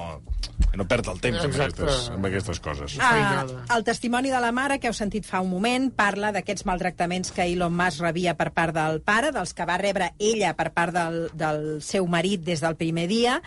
[0.79, 1.83] no perd el temps amb Exacte.
[1.83, 2.97] aquestes, amb aquestes coses.
[3.03, 3.45] Ah,
[3.77, 7.49] el testimoni de la mare, que heu sentit fa un moment, parla d'aquests maltractaments que
[7.51, 11.19] Elon Musk rebia per part del pare, dels que va rebre ella per part del,
[11.35, 13.41] del seu marit des del primer dia,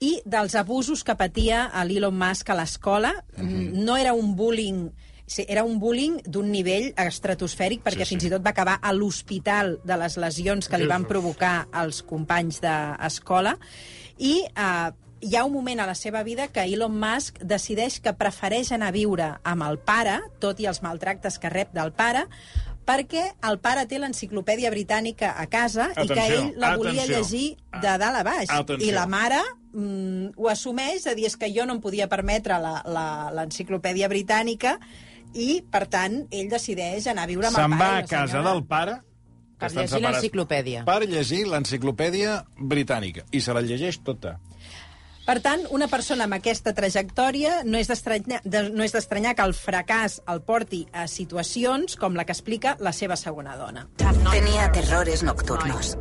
[0.00, 3.14] i dels abusos que patia a l'Elon Musk a l'escola.
[3.38, 4.86] No era un bullying
[5.26, 8.14] Sí, era un bullying d'un nivell estratosfèric perquè Sí, sí.
[8.14, 12.02] fins i tot va acabar a l'hospital de les lesions que li van provocar als
[12.04, 13.56] companys d'escola
[14.18, 14.90] i eh,
[15.24, 18.90] hi ha un moment a la seva vida que Elon Musk decideix que prefereix anar
[18.92, 22.26] a viure amb el pare, tot i els maltractes que rep del pare,
[22.84, 27.22] perquè el pare té l'enciclopèdia britànica a casa i que Atenció, ell la volia atenció.
[27.22, 28.50] llegir de dalt a baix.
[28.52, 28.86] Atenció.
[28.86, 29.40] I la mare
[29.72, 34.76] mm, ho assumeix, de dir, és que jo no em podia permetre l'enciclopèdia britànica
[35.34, 37.94] i, per tant, ell decideix anar a viure amb Se'n el va pare.
[37.94, 39.00] a i la casa senyora- del pare
[39.58, 40.84] Per llegir l'enciclopèdia.
[40.84, 43.22] Per llegir l'enciclopèdia britànica.
[43.30, 44.38] I se la llegeix tota.
[45.24, 50.18] Per tant, una persona amb aquesta trajectòria no és d'estranyar de, no que el fracàs
[50.28, 53.88] el porti a situacions com la que explica la seva segona dona.
[53.96, 55.96] Tenía terrores nocturnos.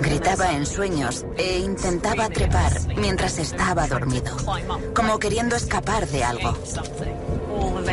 [0.00, 4.36] Gritaba en sueños e intentaba trepar mientras estaba dormido,
[4.92, 6.58] como queriendo escapar de algo.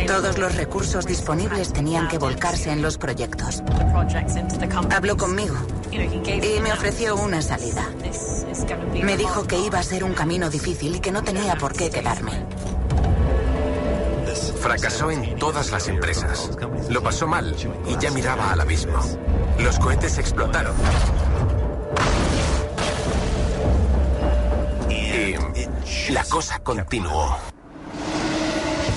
[0.08, 3.64] Todos los recursos disponibles tenían que volcarse en los proyectos.
[4.92, 5.56] Habló conmigo
[5.92, 7.88] y me ofreció una salida.
[8.94, 11.90] Me dijo que iba a ser un camino difícil y que no tenía por qué
[11.90, 12.32] quedarme.
[14.60, 16.52] Fracasó en todas las empresas.
[16.90, 17.56] Lo pasó mal
[17.88, 19.00] y ya miraba al abismo.
[19.60, 20.76] Los cohetes explotaron.
[24.90, 27.38] Y la cosa continuó.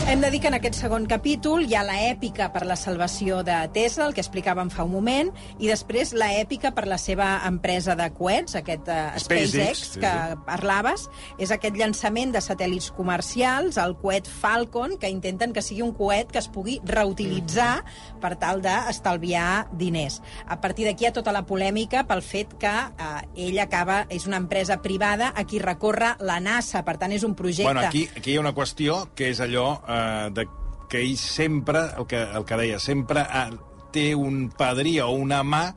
[0.02, 3.38] Hem de dir que en aquest segon capítol hi ha la èpica per la salvació
[3.46, 5.28] de Tesla, el que explicàvem fa un moment,
[5.62, 10.00] i després la èpica per la seva empresa de coets, aquest uh, SpaceX, SpaceX, sí,
[10.02, 10.38] que sí.
[10.48, 11.06] parlaves.
[11.38, 16.34] És aquest llançament de satèl·lits comercials, el coet Falcon, que intenten que sigui un coet
[16.34, 17.84] que es pugui reutilitzar
[18.20, 20.18] per tal d'estalviar diners.
[20.44, 24.26] A partir d'aquí hi ha tota la polèmica pel fet que uh, ell acaba, és
[24.26, 27.70] una empresa privada a qui recorre la NASA, per tant és un projecte...
[27.70, 30.48] Bueno, aquí, aquí hi ha una qüestió que és allò eh, de
[30.88, 33.48] que ell sempre, el que, el que deia, sempre ha,
[33.92, 35.74] té un padrí o una mà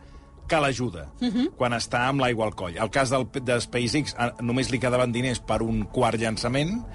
[0.48, 1.52] que l'ajuda uh -huh.
[1.58, 2.78] quan està amb l'aigua al coll.
[2.78, 6.86] El cas del, de SpaceX eh, només li quedaven diners per un quart llançament.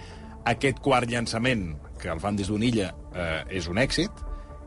[0.45, 4.11] Aquest quart llançament, que el fan des d'una illa, eh, és un èxit,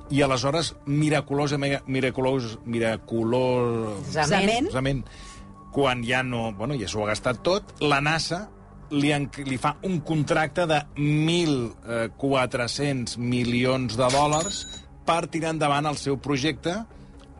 [0.10, 5.06] i aleshores, miraculosa, miraculós, miraculosament,
[5.72, 6.54] quan ja no...
[6.54, 8.50] Bueno, ja s'ho ha gastat tot, la NASA
[8.94, 14.66] li, en, li fa un contracte de 1.400 milions de dòlars
[15.08, 16.74] per tirar endavant el seu projecte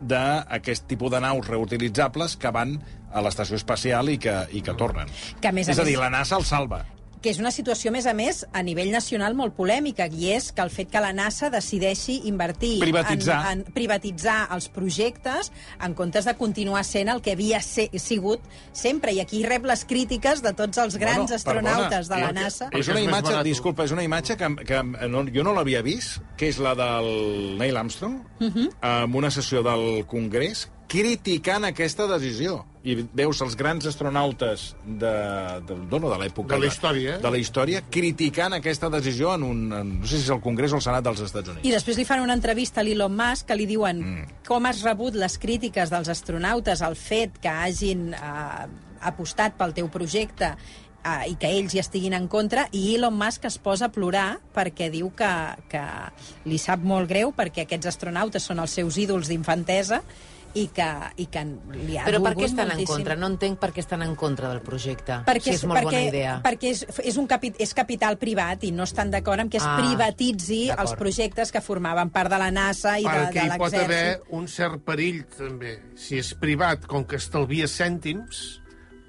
[0.04, 2.70] d'aquest tipus de naus reutilitzables que van
[3.14, 5.08] a l'estació espacial i que, i que tornen.
[5.40, 6.84] Que, a més a és a dir, la NASA el salva.
[7.24, 10.50] Que és una situació, a més a més, a nivell nacional molt polèmica, i és
[10.52, 13.38] que el fet que la NASA decideixi invertir Privatitzar.
[13.48, 15.48] En, en privatitzar els projectes
[15.80, 18.44] en comptes de continuar sent el que havia se, sigut
[18.76, 19.14] sempre.
[19.16, 22.68] I aquí rep les crítiques de tots els grans Bueno, astronautes perdona, de la NASA.
[22.76, 26.52] És una imatge, disculpa, és una imatge que, que no, jo no l'havia vist, que
[26.52, 28.68] és la del Neil Armstrong, Uh -huh.
[28.82, 32.62] en una sessió del Congrés, criticant aquesta decisió.
[32.84, 35.12] I veus els grans astronautes de,
[35.64, 36.52] de, de, de l'època...
[36.52, 37.22] De la història, eh?
[37.22, 39.62] De la història, criticant aquesta decisió en un...
[39.72, 41.64] En, no sé si és el Congrés o el Senat dels Estats Units.
[41.64, 44.40] I després li fan una entrevista a l'Elon Musk que li diuen mm.
[44.48, 48.66] com has rebut les crítiques dels astronautes al fet que hagin eh,
[49.08, 53.48] apostat pel teu projecte eh, i que ells hi estiguin en contra, i Elon Musk
[53.48, 55.32] es posa a plorar perquè diu que,
[55.72, 55.82] que
[56.48, 60.02] li sap molt greu perquè aquests astronautes són els seus ídols d'infantesa
[60.54, 60.86] i que,
[61.18, 61.42] i que
[61.74, 62.94] li ha Però per què estan en moltíssim.
[62.94, 63.16] contra?
[63.18, 65.20] No entenc per què estan en contra del projecte.
[65.26, 66.34] Perquè, si és molt perquè, bona idea.
[66.44, 69.64] perquè és, és, un capi, és capital privat i no estan d'acord amb que es
[69.66, 73.58] Ah, privatitzi els projectes que formaven part de la NASA i de, Perquè de hi
[73.58, 74.32] pot haver l'exèrcit.
[74.38, 75.78] un cert perill, també.
[75.96, 78.60] Si és privat, com que estalvia cèntims,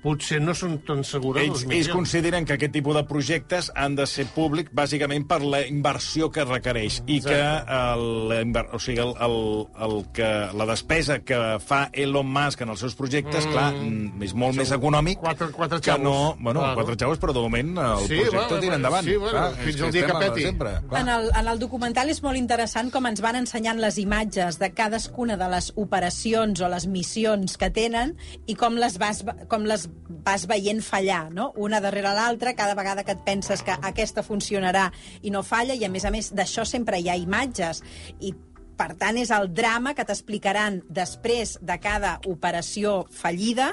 [0.05, 3.95] potser no són tan segures Ells, els ells consideren que aquest tipus de projectes han
[3.97, 8.05] de ser públic bàsicament per la inversió que requereix i que, el,
[8.71, 9.37] o sigui, el, el,
[9.87, 13.51] el que, la despesa que fa Elon Musk en els seus projectes, Mm.
[13.51, 16.35] clar, mm, és molt més econòmic Quatre, quatre que no...
[16.39, 16.75] Bueno, Claro.
[16.83, 19.05] quatre xavos, però de moment el Sí, projecte bueno, tira endavant.
[19.07, 20.41] sí, bueno, clar, fins al dia que peti.
[20.43, 21.01] Sempre, clar.
[21.01, 24.69] En el, en el documental és molt interessant com ens van ensenyant les imatges de
[24.77, 28.15] cadascuna de les operacions o les missions que tenen
[28.45, 29.87] i com les vas, com les
[30.25, 31.51] vas veient fallar, no?
[31.57, 34.89] Una darrere l'altra, cada vegada que et penses que aquesta funcionarà
[35.21, 37.81] i no falla, i a més a més d'això sempre hi ha imatges.
[38.21, 38.35] I
[38.75, 43.71] per tant, és el drama que t'explicaran després de cada operació fallida,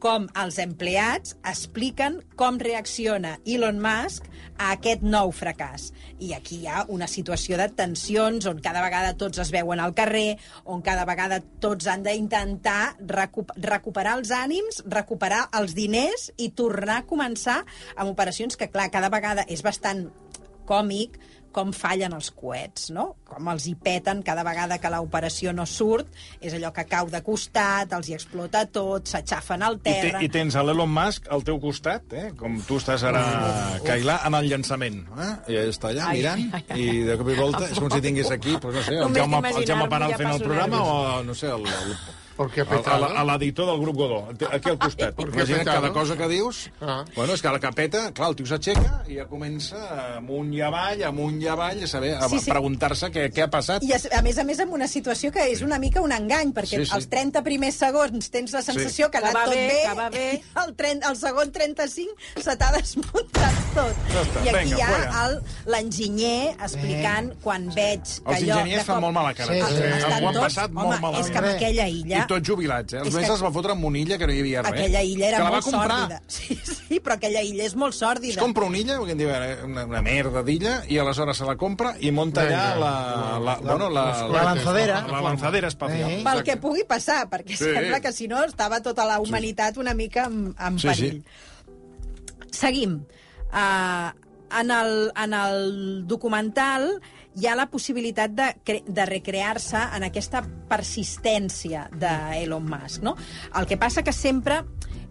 [0.00, 5.90] com els empleats expliquen com reacciona Elon Musk a aquest nou fracàs.
[6.24, 9.94] I aquí hi ha una situació de tensions on cada vegada tots es veuen al
[9.96, 16.50] carrer, on cada vegada tots han d'intentar recu recuperar els ànims, recuperar els diners i
[16.56, 17.60] tornar a començar
[17.96, 20.08] amb operacions que, clar, cada vegada és bastant
[20.70, 21.18] còmic
[21.54, 23.06] com fallen els coets, no?
[23.28, 26.10] Com els hi peten cada vegada que l'operació no surt,
[26.40, 30.22] és allò que cau de costat, els hi explota tot, s'aixafen al I, te, terra...
[30.24, 32.30] I tens a l'Elon Musk al teu costat, eh?
[32.38, 33.24] com tu estàs ara,
[33.86, 35.02] Cailà, en el llançament.
[35.18, 35.32] Eh?
[35.54, 38.02] I està allà Ai, mirant, ai, ai, i de cop i volta és com si
[38.04, 41.36] tingués aquí, però no sé, el Jaume, el Jaume Paral fent el programa o, no
[41.36, 41.94] sé, el, el,
[42.36, 43.08] Perquè el, petado.
[43.10, 45.14] el, l'editor del grup Godó, aquí al costat.
[45.16, 45.80] Perquè Imagina't petado.
[45.82, 46.70] cada cosa que dius...
[46.80, 47.04] Ah.
[47.16, 49.76] Bueno, és que la capeta, clar, el tio s'aixeca i ja comença
[50.16, 52.50] amunt i avall, amunt i avall, a saber, a Sí, sí.
[52.50, 53.82] preguntar-se què, què ha passat.
[53.84, 56.52] I a, a més a més amb una situació que és una mica un engany,
[56.56, 56.96] perquè Sí, sí, sí.
[56.96, 59.10] els 30 primers segons tens la sensació Sí.
[59.12, 60.26] que ha Que va anat tot bé, bé, que va bé.
[60.64, 64.00] el, 30, el segon 35 se t'ha desmuntat tot.
[64.14, 65.28] Ja està, I aquí vinga, hi ha
[65.74, 68.58] l'enginyer explicant quan veig que Els allò...
[68.60, 69.52] enginyers fan cop- molt mala cara.
[69.54, 69.82] Sí, tots, sí.
[69.82, 69.92] eh?
[69.98, 71.24] Estan Ho han tots- passat home, molt malament.
[71.24, 72.22] és que en aquella illa...
[72.30, 73.00] Tots jubilats, eh?
[73.02, 74.72] Els més que- es va fotre en una illa que no hi havia res.
[74.72, 75.98] Aquella illa era que la va molt comprar.
[75.98, 76.20] sòrdida.
[76.30, 78.38] Sí, sí, però aquella illa és molt Es sòrdida.
[78.40, 81.96] compra una illa, perquè diu, eh, una, una merda d'illa, i aleshores se la compra
[81.98, 82.80] i munta allà Vinga.
[82.84, 85.00] la, la, bueno, la, La lanzadera.
[85.06, 86.10] La, la lanzadera espacial.
[86.10, 86.22] Eh?
[86.24, 87.64] Pel que pugui passar, perquè Sí.
[87.64, 91.24] sembla que si no estava tota la humanitat una mica en, en Sí, perill.
[92.50, 93.00] Seguim.
[93.52, 94.10] Uh,
[94.60, 97.00] en, el, en el documental
[97.36, 98.48] hi ha la possibilitat de,
[98.86, 103.04] de recrear-se en aquesta persistència d'Elon Musk.
[103.06, 103.16] No?
[103.56, 104.62] El que passa que sempre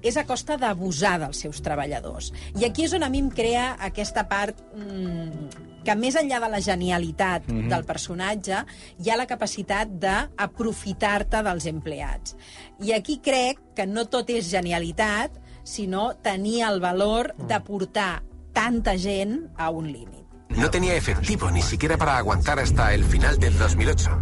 [0.03, 2.31] és a costa d'abusar dels seus treballadors.
[2.59, 6.49] I aquí és on a mi em crea aquesta part mm, que més enllà de
[6.51, 7.57] la genialitat mm.
[7.57, 7.69] -hmm.
[7.69, 8.63] del personatge,
[8.99, 12.35] hi ha la capacitat d'aprofitar-te dels empleats.
[12.79, 15.31] I aquí crec que no tot és genialitat,
[15.63, 20.28] sinó tenir el valor de portar tanta gent a un límit.
[20.49, 24.21] No tenía efectivo ni siquiera para aguantar hasta el final del 2008.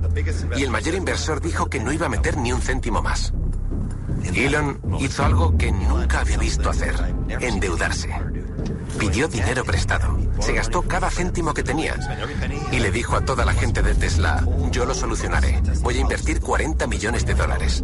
[0.57, 3.33] Y el mayor inversor dijo que no iba a meter ni un céntimo más.
[4.35, 6.95] Elon hizo algo que nunca había visto hacer,
[7.29, 8.09] endeudarse.
[8.99, 10.17] Pidió dinero prestado.
[10.39, 11.95] Se gastó cada céntimo que tenía.
[12.71, 15.61] Y le dijo a toda la gente de Tesla, yo lo solucionaré.
[15.81, 17.83] Voy a invertir 40 millones de dólares.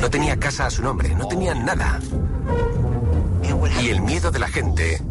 [0.00, 1.98] No tenía casa a su nombre, no tenía nada.
[3.82, 5.02] Y el miedo de la gente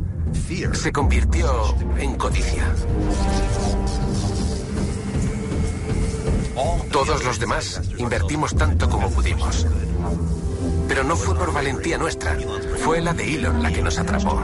[0.73, 2.73] se convirtió en codicia.
[6.91, 9.65] Todos los demás invertimos tanto como pudimos.
[10.87, 12.35] Pero no fue por valentía nuestra,
[12.79, 14.41] fue la de Elon la que nos atrapó.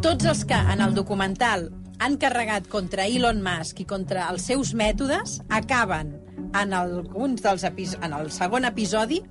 [0.00, 4.74] Tots els que en el documental han carregat contra Elon Musk i contra els seus
[4.78, 6.14] mètodes acaben
[6.54, 9.22] en alguns dels epis en el segon episodi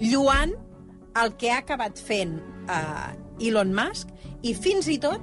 [0.00, 0.56] lluant
[1.22, 4.10] el que ha acabat fent uh, Elon Musk
[4.46, 5.22] i fins i tot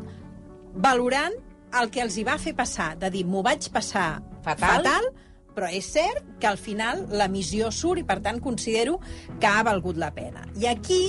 [0.86, 1.36] valorant
[1.80, 4.84] el que els hi va fer passar, de dir, m'ho vaig passar Fatal.
[4.84, 5.14] fatal
[5.54, 8.98] però és cert que al final la missió surt i, per tant, considero
[9.40, 10.48] que ha valgut la pena.
[10.58, 11.02] I aquí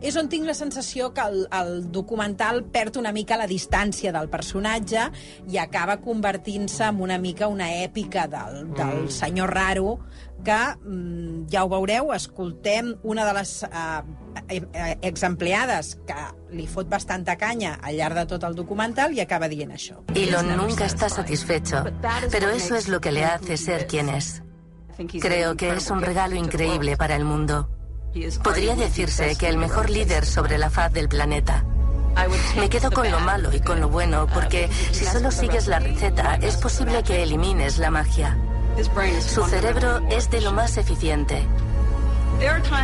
[0.00, 4.28] és on tinc la sensació que el, el documental perd una mica la distància del
[4.30, 5.08] personatge
[5.50, 9.10] i acaba convertint-se en una mica una èpica del, del Mm.
[9.10, 9.98] senyor raro
[10.44, 13.68] que, mm, ja ho veureu, escoltem una de les eh,
[14.48, 16.14] eh, exempleades que
[16.54, 19.98] li fot bastanta canya al llarg de tot el documental i acaba dient això.
[20.14, 21.82] Elon nunca está satisfecho,
[22.30, 24.42] pero eso es lo que le hace ser quien es.
[25.20, 27.68] Creo que es un regalo increíble para el mundo.
[28.42, 31.64] Podría decirse que el mejor líder sobre la faz del planeta.
[32.56, 36.36] Me quedo con lo malo y con lo bueno porque si solo sigues la receta
[36.36, 38.36] es posible que elimines la magia.
[39.20, 41.46] Su cerebro es de lo más eficiente.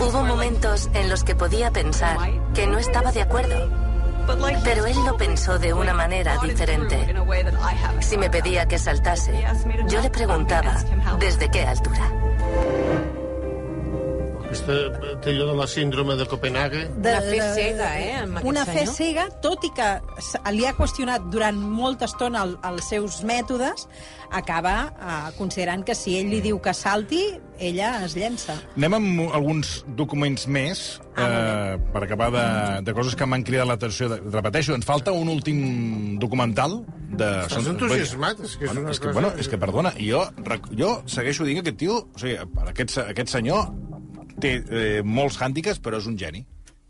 [0.01, 2.19] Hubo momentos en los que podía pensar
[2.55, 3.71] que no estaba de acuerdo,
[4.65, 7.15] pero él lo pensó de una manera diferente.
[8.01, 9.45] Si me pedía que saltase,
[9.89, 10.77] yo le preguntaba
[11.19, 12.11] desde qué altura.
[14.55, 16.85] Aquesta, té allò de la síndrome de Copenhague.
[16.95, 18.95] Una fe cega, eh, amb aquest Una fe senyor.
[18.95, 19.89] cega, tot i que
[20.55, 23.89] li ha qüestionat durant molta estona el, els seus mètodes,
[24.31, 27.25] acaba eh, considerant que si ell li diu que salti,
[27.59, 28.55] ella es llença.
[28.77, 30.85] Anem amb alguns documents més,
[31.19, 32.45] eh, per acabar de,
[32.87, 34.09] de coses que m'han cridat l'atenció.
[34.13, 37.33] De- Repeteixo, ens falta un últim documental de...
[37.49, 40.23] Estàs entusiasmat, és que és bueno, una és que, cosa- bueno, és que, perdona, jo,
[40.79, 42.39] jo segueixo dient que aquest tio, o sigui,
[42.69, 43.67] aquest, se- aquest senyor
[44.41, 46.45] té eh, molts hàndicaps, però és un geni.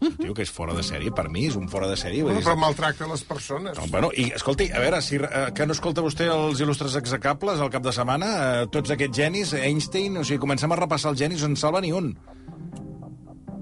[0.05, 2.21] Un tio que és fora de sèrie, per mi és un fora de sèrie.
[2.21, 3.79] vull Bueno, dir, però maltracta les persones.
[3.79, 7.61] no, bueno, i escolti, a veure, si, eh, que no escolta vostè els il·lustres execables
[7.61, 11.19] al cap de setmana, eh, tots aquests genis, Einstein, o sigui, comencem a repassar els
[11.23, 12.13] genis, no en salva ni un.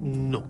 [0.02, 0.42] No.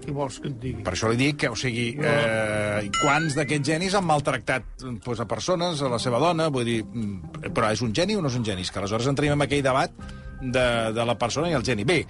[0.00, 0.82] Què vols que et digui?
[0.82, 4.64] Per això li dic que, o sigui, eh, quants d'aquests genis han maltractat
[5.04, 8.22] pues, a persones, a la seva dona, vull dir, mm, però és un geni o
[8.24, 8.62] no és un geni?
[8.66, 9.92] És que aleshores entrem en aquell debat
[10.40, 11.84] de, de la persona i el geni.
[11.84, 12.00] Bé,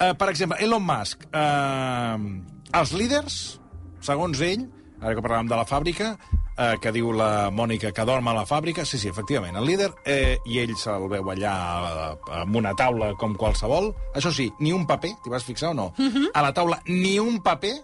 [0.00, 2.16] eh, per exemple, Elon Musk, eh,
[2.72, 3.60] els líders,
[4.00, 4.66] segons ell,
[5.00, 6.16] ara que parlàvem de la fàbrica,
[6.56, 9.90] eh, que diu la Mònica que dorm a la fàbrica, sí, sí, efectivament, el líder,
[10.04, 11.54] eh, i ell se'l veu allà
[11.90, 13.92] eh, amb una taula com qualsevol.
[14.14, 15.92] Això sí, ni un paper, t'hi vas fixar o no?
[16.32, 17.74] A la taula, ni un paper,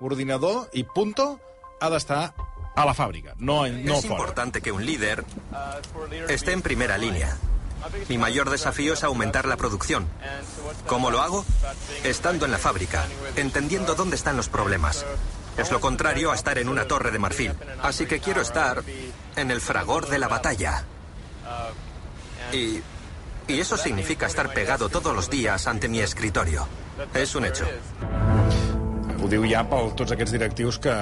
[0.00, 1.38] ordinador i punto,
[1.80, 2.32] ha d'estar
[2.74, 4.20] a la fàbrica, no, no es fora.
[4.20, 5.24] importante que un líder
[6.28, 7.36] esté en primera línea.
[8.08, 10.06] Mi mayor desafío es aumentar la producción.
[10.86, 11.44] ¿Cómo lo hago?
[12.04, 13.04] Estando en la fábrica,
[13.36, 15.04] entendiendo dónde están los problemas.
[15.56, 17.52] Es lo contrario a estar en una torre de marfil.
[17.82, 18.82] Así que quiero estar
[19.36, 20.84] en el fragor de la batalla.
[22.52, 22.80] Y,
[23.48, 26.66] y eso significa estar pegado todos los días ante mi escritorio.
[27.14, 27.66] Es un hecho.
[29.22, 30.92] Ho diu ja per tots aquests directius que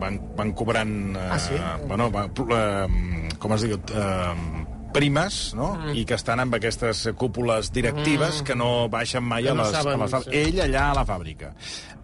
[0.00, 1.14] van, van cobrant...
[1.14, 1.54] Eh, Ah, sí?
[1.86, 3.78] Bueno, va, eh, com es diu?
[3.78, 4.61] Eh,
[4.92, 5.72] primes, no?
[5.74, 5.96] Mm.
[5.98, 8.44] I que estan amb aquestes cúpules directives Mm.
[8.46, 10.30] que no baixen mai Que a no les, saben, a les sí.
[10.32, 11.54] Ell allà a la fàbrica.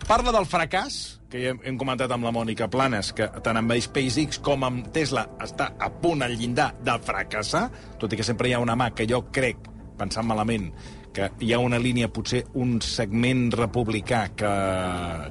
[0.08, 4.38] Parla del fracàs, que ja hem comentat amb la Mònica Planes, que tant amb SpaceX
[4.40, 7.66] com amb Tesla està a punt al llindar de fracassar,
[7.98, 9.58] tot i que sempre hi ha una mà que jo crec,
[9.98, 10.70] pensant malament,
[11.12, 14.52] que hi ha una línia, potser un segment republicà que,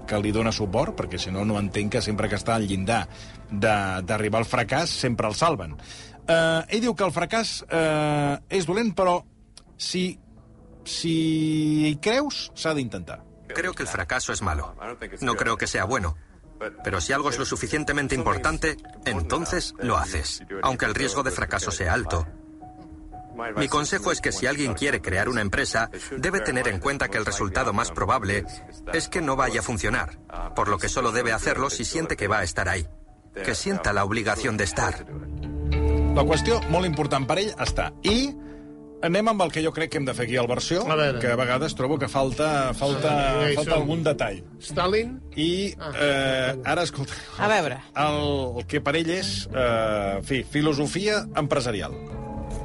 [0.06, 3.08] que li dona suport, perquè si no, no entenc que sempre que està al llindar
[3.50, 5.78] d'arribar al fracàs, sempre el salven.
[6.28, 9.22] Eh, ell diu que el fracàs eh, és dolent, però
[9.78, 10.20] si,
[10.84, 11.16] si
[11.88, 13.22] hi creus, s'ha d'intentar.
[13.48, 14.76] Creo que el fracaso es malo.
[15.22, 16.18] No creo que sea bueno.
[16.84, 21.72] Pero si algo es lo suficientemente importante, entonces lo haces, aunque el riesgo de fracaso
[21.72, 22.28] sea alto.
[23.56, 27.20] Mi consejo es que si alguien quiere crear una empresa, debe tener en cuenta que
[27.20, 28.46] el resultado más probable
[28.94, 30.18] es que no vaya a funcionar,
[30.56, 32.88] por lo que solo debe hacerlo si siente que va a estar ahí,
[33.46, 35.06] que sienta la obligación de estar.
[36.18, 37.92] La qüestió, molt important per ell, està.
[38.04, 38.32] I
[39.06, 41.20] anem amb el que jo crec que hem de fer aquí al versió, A veure.
[41.22, 43.12] que a vegades trobo que falta, falta,
[43.48, 44.40] Sí, falta som- algun detall.
[44.60, 45.20] Stalin?
[45.36, 47.14] I eh, ara, escolta...
[47.38, 47.78] A veure.
[47.96, 51.94] El, el que per ell és, eh, en fi, filosofia empresarial.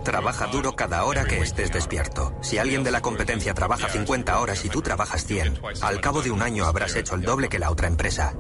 [0.03, 2.33] Trabaja duro cada hora que estés despierto.
[2.41, 6.31] Si alguien de la competencia trabaja 50 horas y tú trabajas 100, al cabo de
[6.33, 8.35] un año habrás hecho el doble que la otra empresa.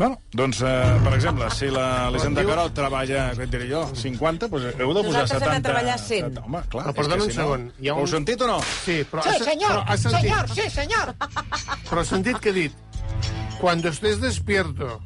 [0.00, 4.48] Bueno, doncs, eh, per exemple, si la Elisenda Carol treballa, què et diré jo, 50,
[4.48, 5.58] doncs heu de posar Nosaltres hem 70...
[5.58, 6.30] de treballar 100.
[6.30, 6.44] 70.
[6.46, 7.42] Home, clar, Però perdona un si no...
[7.42, 7.66] segon.
[7.84, 8.56] Hi ha Ho un- heu sentit o no?
[8.86, 11.12] Sí, però, Sí, señor, però has sentit, señor, sí, señor.
[11.90, 12.72] però has sentit que ha dit
[13.60, 15.02] cuando estés despierto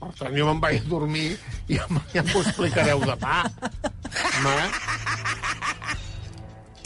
[0.00, 1.28] per tant, jo me'n vaig a dormir
[1.70, 3.44] i ja, ja m'ho explicareu demà.
[4.42, 4.66] Home,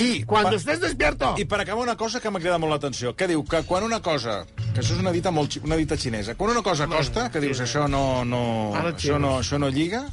[0.02, 1.34] I, Cuando per- estés despierto.
[1.38, 4.00] I per acabar una cosa que m'ha cridat molt l'atenció, que diu que quan una
[4.04, 4.42] cosa,
[4.72, 7.60] que això és una dita, molt, una dita xinesa, quan una cosa costa, que dius
[7.60, 8.42] això no, no,
[8.80, 10.06] això no, això no lliga,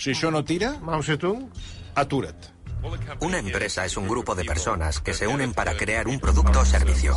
[0.00, 1.44] si això no tira, Mao Zedong,
[2.00, 2.48] atura't.
[3.20, 6.64] Una empresa es un grupo de personas que se unen para crear un producto o
[6.64, 7.14] servicio.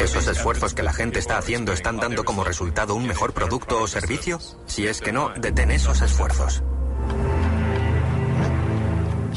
[0.00, 3.86] ¿Esos esfuerzos que la gente está haciendo están dando como resultado un mejor producto o
[3.86, 4.38] servicio?
[4.66, 6.62] Si es que no, detén esos esfuerzos.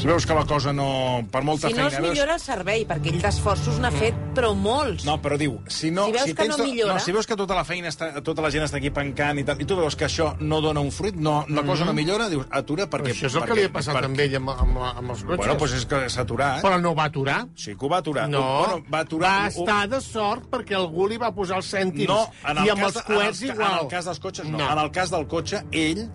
[0.02, 1.22] Si veus que la cosa no...
[1.30, 5.04] Per molta Si no es millora el servei, perquè ell d'esforços n'ha fet, però molts.
[5.06, 6.08] No, però diu, si no...
[6.08, 8.50] Si veus que no millora- No, si veus que tota la feina està, tota la
[8.50, 11.14] gent està aquí pencant i tal, i tu veus que això no dona un fruit,
[11.14, 13.12] no, la cosa no millora, dius, atura perquè...
[13.12, 13.14] Mhm.
[13.14, 15.22] això és el perquè, que li ha passat perquè- amb ell amb, amb, amb els
[15.22, 15.36] cotxes.
[15.44, 16.58] Bueno, doncs és que s'ha aturat.
[16.66, 17.38] Però no va aturar.
[17.54, 18.26] Sí que ho va aturar.
[18.28, 19.36] No, bueno, va aturar...
[19.44, 22.10] va estar de sort perquè algú li va posar els cèntims.
[22.10, 23.70] No, en el, I amb cas, els coets en el, igual.
[23.78, 24.58] En el cas dels cotxes, no.
[24.58, 24.66] No.
[24.72, 26.08] En el cas del cotxe, ell,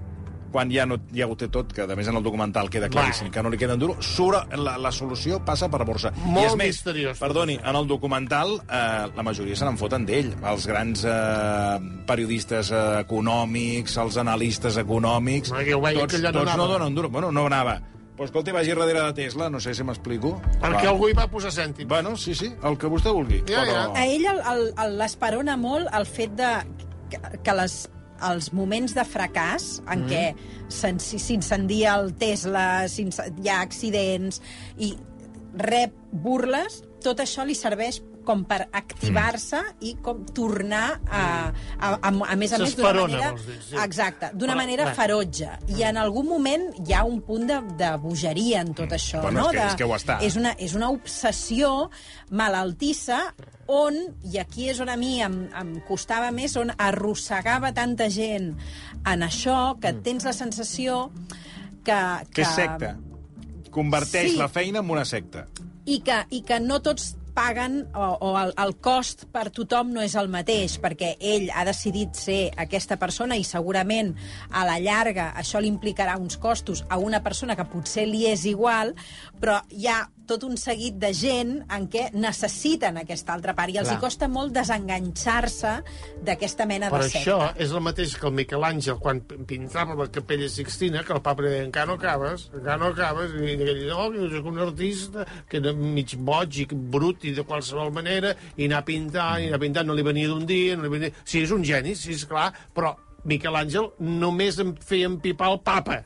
[0.57, 3.29] quan ja, no, ja ho té tot, que a més en el documental queda claríssim,
[3.29, 6.09] que no li queda duro, surt, la, la solució passa per borsa.
[6.25, 10.07] Molt I és més, misteriós, Perdoni, en el documental eh, la majoria se n'en foten
[10.09, 10.33] d'ell.
[10.49, 11.77] Els grans eh,
[12.09, 15.53] periodistes eh, econòmics, els analistes econòmics...
[15.53, 17.09] Que veia tots, que no tots no donen duro.
[17.13, 17.77] Bueno, no anava.
[18.17, 20.31] Pues escolta, vagi darrere de Tesla, no sé si m'explico.
[20.61, 20.93] Perquè Va.
[20.95, 21.85] algú hi va posar cèntims.
[21.91, 23.43] Bueno, sí, sí, el que vostè vulgui.
[23.45, 23.75] Ja, però...
[23.75, 23.83] ja.
[23.93, 26.49] A ell el- el- el- l'esperona molt el fet de
[27.13, 27.75] que, que les,
[28.23, 30.09] els moments de fracàs en Mm.
[30.09, 30.35] què
[30.67, 34.41] s'incendia el Tesla, hi ha accidents
[34.77, 34.95] i
[35.57, 41.21] rep burles, tot això li serveix com per activar-se i com tornar a,
[41.79, 43.31] a, a, a més a més d'una manera...
[43.39, 43.77] dir, sí.
[43.83, 44.95] Exacte, d'una Però, manera bé.
[44.99, 45.49] ferotge.
[45.77, 49.21] I en algun moment hi ha un punt de, de bogeria en tot això.
[49.23, 49.51] Bueno, no?
[49.51, 50.19] és que- de, és que ho està.
[50.27, 51.71] És una, és una obsessió
[52.29, 53.21] malaltissa
[53.67, 53.97] on,
[54.31, 58.53] i aquí és on a mi em, em costava més, on arrossegava tanta gent
[59.07, 61.07] en això, que tens la sensació
[61.87, 61.97] que...
[62.35, 62.93] Que és secta.
[63.71, 64.37] Converteix Sí.
[64.39, 65.45] la feina en una secta.
[65.87, 70.01] I que, i que no tots paguen o, o el, el cost per tothom no
[70.01, 74.15] és el mateix, perquè ell ha decidit ser aquesta persona i segurament
[74.49, 78.47] a la llarga això li implicarà uns costos a una persona que potser li és
[78.49, 78.95] igual,
[79.41, 83.77] però hi ha tot un seguit de gent en què necessiten aquesta altra part i
[83.79, 83.95] els Clar.
[83.95, 85.71] hi costa molt desenganxar-se
[86.27, 87.21] d'aquesta mena Però de secta.
[87.21, 91.21] això és el mateix que el Miquel Àngel quan pintava la capella Sixtina, que el
[91.23, 95.25] papa deia, encara no acabes, encara no acabes, i ell, no, que és un artista
[95.47, 99.61] que era mig boig i brut i de qualsevol manera, i anar pintant, i anar
[99.63, 101.15] pintant, no li venia d'un dia, no li venia...
[101.23, 105.59] Sí, és un geni, sí, és clar, però Miquel Àngel només em feia empipar el
[105.63, 106.01] papa.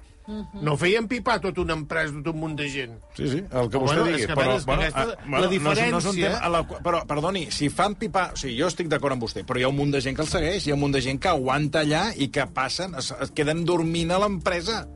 [0.62, 2.94] No feia empipar tota una empresa, tot un munt de gent.
[3.18, 4.26] Sí, sí, el que Però vostè bueno, digui.
[4.26, 6.62] que, a però, aquesta- ah, la no és- No és, un diferència- tema, a la,
[6.68, 8.32] però, perdoni, si fan pipar...
[8.34, 10.22] O sigui, jo estic d'acord amb vostè, però hi ha un munt de gent que
[10.22, 13.12] el segueix, hi ha un munt de gent que aguanta allà i que passen, es,
[13.20, 14.88] es queden dormint a l'empresa.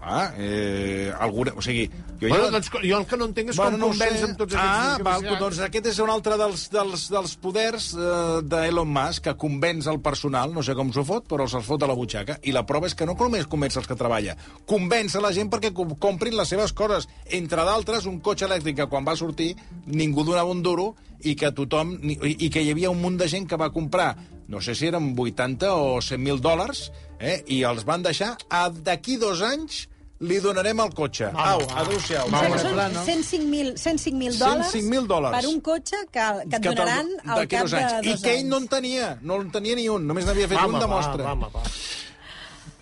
[0.00, 1.88] Ah, eh, alguna, o sigui...
[2.20, 4.76] Jo, Bueno, doncs, jo el que no entenc és com no convenç amb tots aquests
[4.78, 9.34] Ah, val, doncs aquest és un altre dels, dels, dels poders eh, d'Elon Musk, que
[9.40, 12.38] convenç el personal, no sé com s'ho fot, però se'ls fot a la butxaca.
[12.46, 14.36] I la prova és que no només convenç els que treballa,
[14.68, 17.08] convenç a la gent perquè com- comprin les seves coses.
[17.26, 19.54] Entre d'altres, un cotxe elèctric que quan va sortir
[19.86, 20.94] ningú donava un duro
[21.24, 24.14] i que tothom i que hi havia un munt de gent que va comprar
[24.48, 29.16] no sé si eren 80 o 100.000 dòlars, eh, i els van deixar a d'aquí
[29.16, 29.86] dos anys
[30.20, 31.26] li donarem el cotxe.
[31.34, 32.30] Au, adéu-siau.
[32.32, 35.36] Són 105.000 105.000 dòlars, 105.000 dòlars.
[35.36, 37.92] per un cotxe que, que et que donaran al cap dos de anys.
[38.06, 38.48] dos I que ell anys.
[38.48, 40.94] no en tenia, no en tenia ni un, només n'havia fet Home, un de va,
[40.96, 41.32] mostra.
[41.32, 41.62] home, va.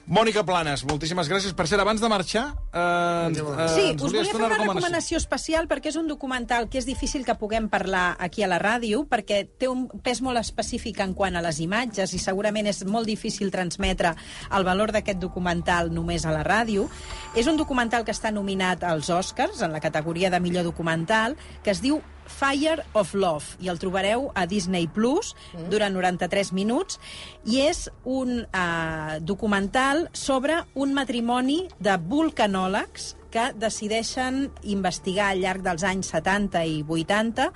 [0.05, 1.55] Mònica Planes, moltíssimes gràcies.
[1.57, 2.45] Per cert, abans de marxar,
[2.75, 6.69] eh, eh, Sí, ens us volia fer una una recomanació especial perquè és un documental
[6.69, 10.37] que és difícil que puguem parlar aquí a la ràdio perquè té un pes molt
[10.39, 14.15] específic en quant a les imatges i segurament és molt difícil transmetre
[14.53, 16.91] el valor d'aquest documental només a la ràdio.
[17.35, 21.71] És un documental que està nominat als Oscars en la categoria de millor documental que
[21.71, 25.69] es diu Fire of Love i el trobareu a Disney Plus Mm.
[25.71, 26.99] durant 93 minuts
[27.45, 35.63] i és un uh, documental sobre un matrimoni de vulcanòlegs que decideixen investigar al llarg
[35.67, 37.49] dels anys 70 i 80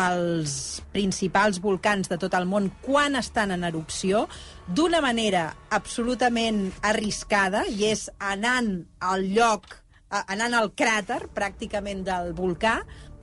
[0.00, 0.52] els
[0.94, 4.28] principals volcans de tot el món quan estan en erupció
[4.68, 9.66] d'una manera absolutament arriscada i és anant al lloc
[10.10, 12.80] anant al cràter pràcticament del volcà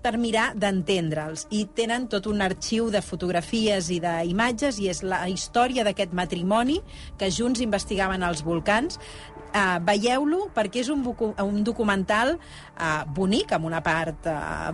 [0.08, 1.48] per mirar d'entendre'ls.
[1.52, 6.80] I tenen tot un arxiu de fotografies i d'imatges i és la història d'aquest matrimoni
[7.20, 9.00] que junts investigaven els volcans.
[9.48, 14.74] Uh, veieu-lo perquè és un, un documental uh, bonic, amb una part uh,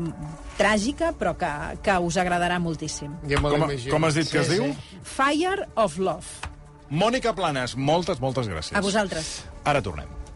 [0.57, 1.51] tràgica, però que,
[1.86, 3.13] que us agradarà moltíssim.
[3.29, 4.73] Ja Com, com has dit que es Sí, diu?
[4.73, 4.99] sí.
[5.15, 6.51] Fire of Love.
[6.93, 8.75] Mònica Planes, moltes, moltes gràcies.
[8.77, 9.39] A vosaltres.
[9.65, 10.09] Ara tornem.